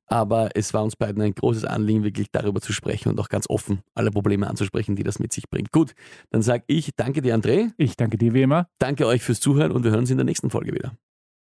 Aber 0.07 0.51
es 0.55 0.73
war 0.73 0.83
uns 0.83 0.95
beiden 0.95 1.21
ein 1.21 1.33
großes 1.33 1.65
Anliegen, 1.65 2.03
wirklich 2.03 2.27
darüber 2.31 2.61
zu 2.61 2.71
sprechen 2.71 3.09
und 3.09 3.19
auch 3.19 3.29
ganz 3.29 3.49
offen 3.49 3.81
alle 3.93 4.11
Probleme 4.11 4.47
anzusprechen, 4.47 4.95
die 4.95 5.03
das 5.03 5.19
mit 5.19 5.33
sich 5.33 5.49
bringt. 5.49 5.71
Gut, 5.71 5.93
dann 6.29 6.41
sage 6.41 6.63
ich 6.67 6.91
danke 6.95 7.21
dir, 7.21 7.35
André. 7.35 7.71
Ich 7.77 7.97
danke 7.97 8.17
dir 8.17 8.33
wie 8.33 8.41
immer. 8.41 8.69
Danke 8.79 9.05
euch 9.05 9.21
fürs 9.21 9.39
Zuhören 9.39 9.71
und 9.71 9.83
wir 9.83 9.91
hören 9.91 10.01
uns 10.01 10.11
in 10.11 10.17
der 10.17 10.25
nächsten 10.25 10.49
Folge 10.49 10.73
wieder. 10.73 10.93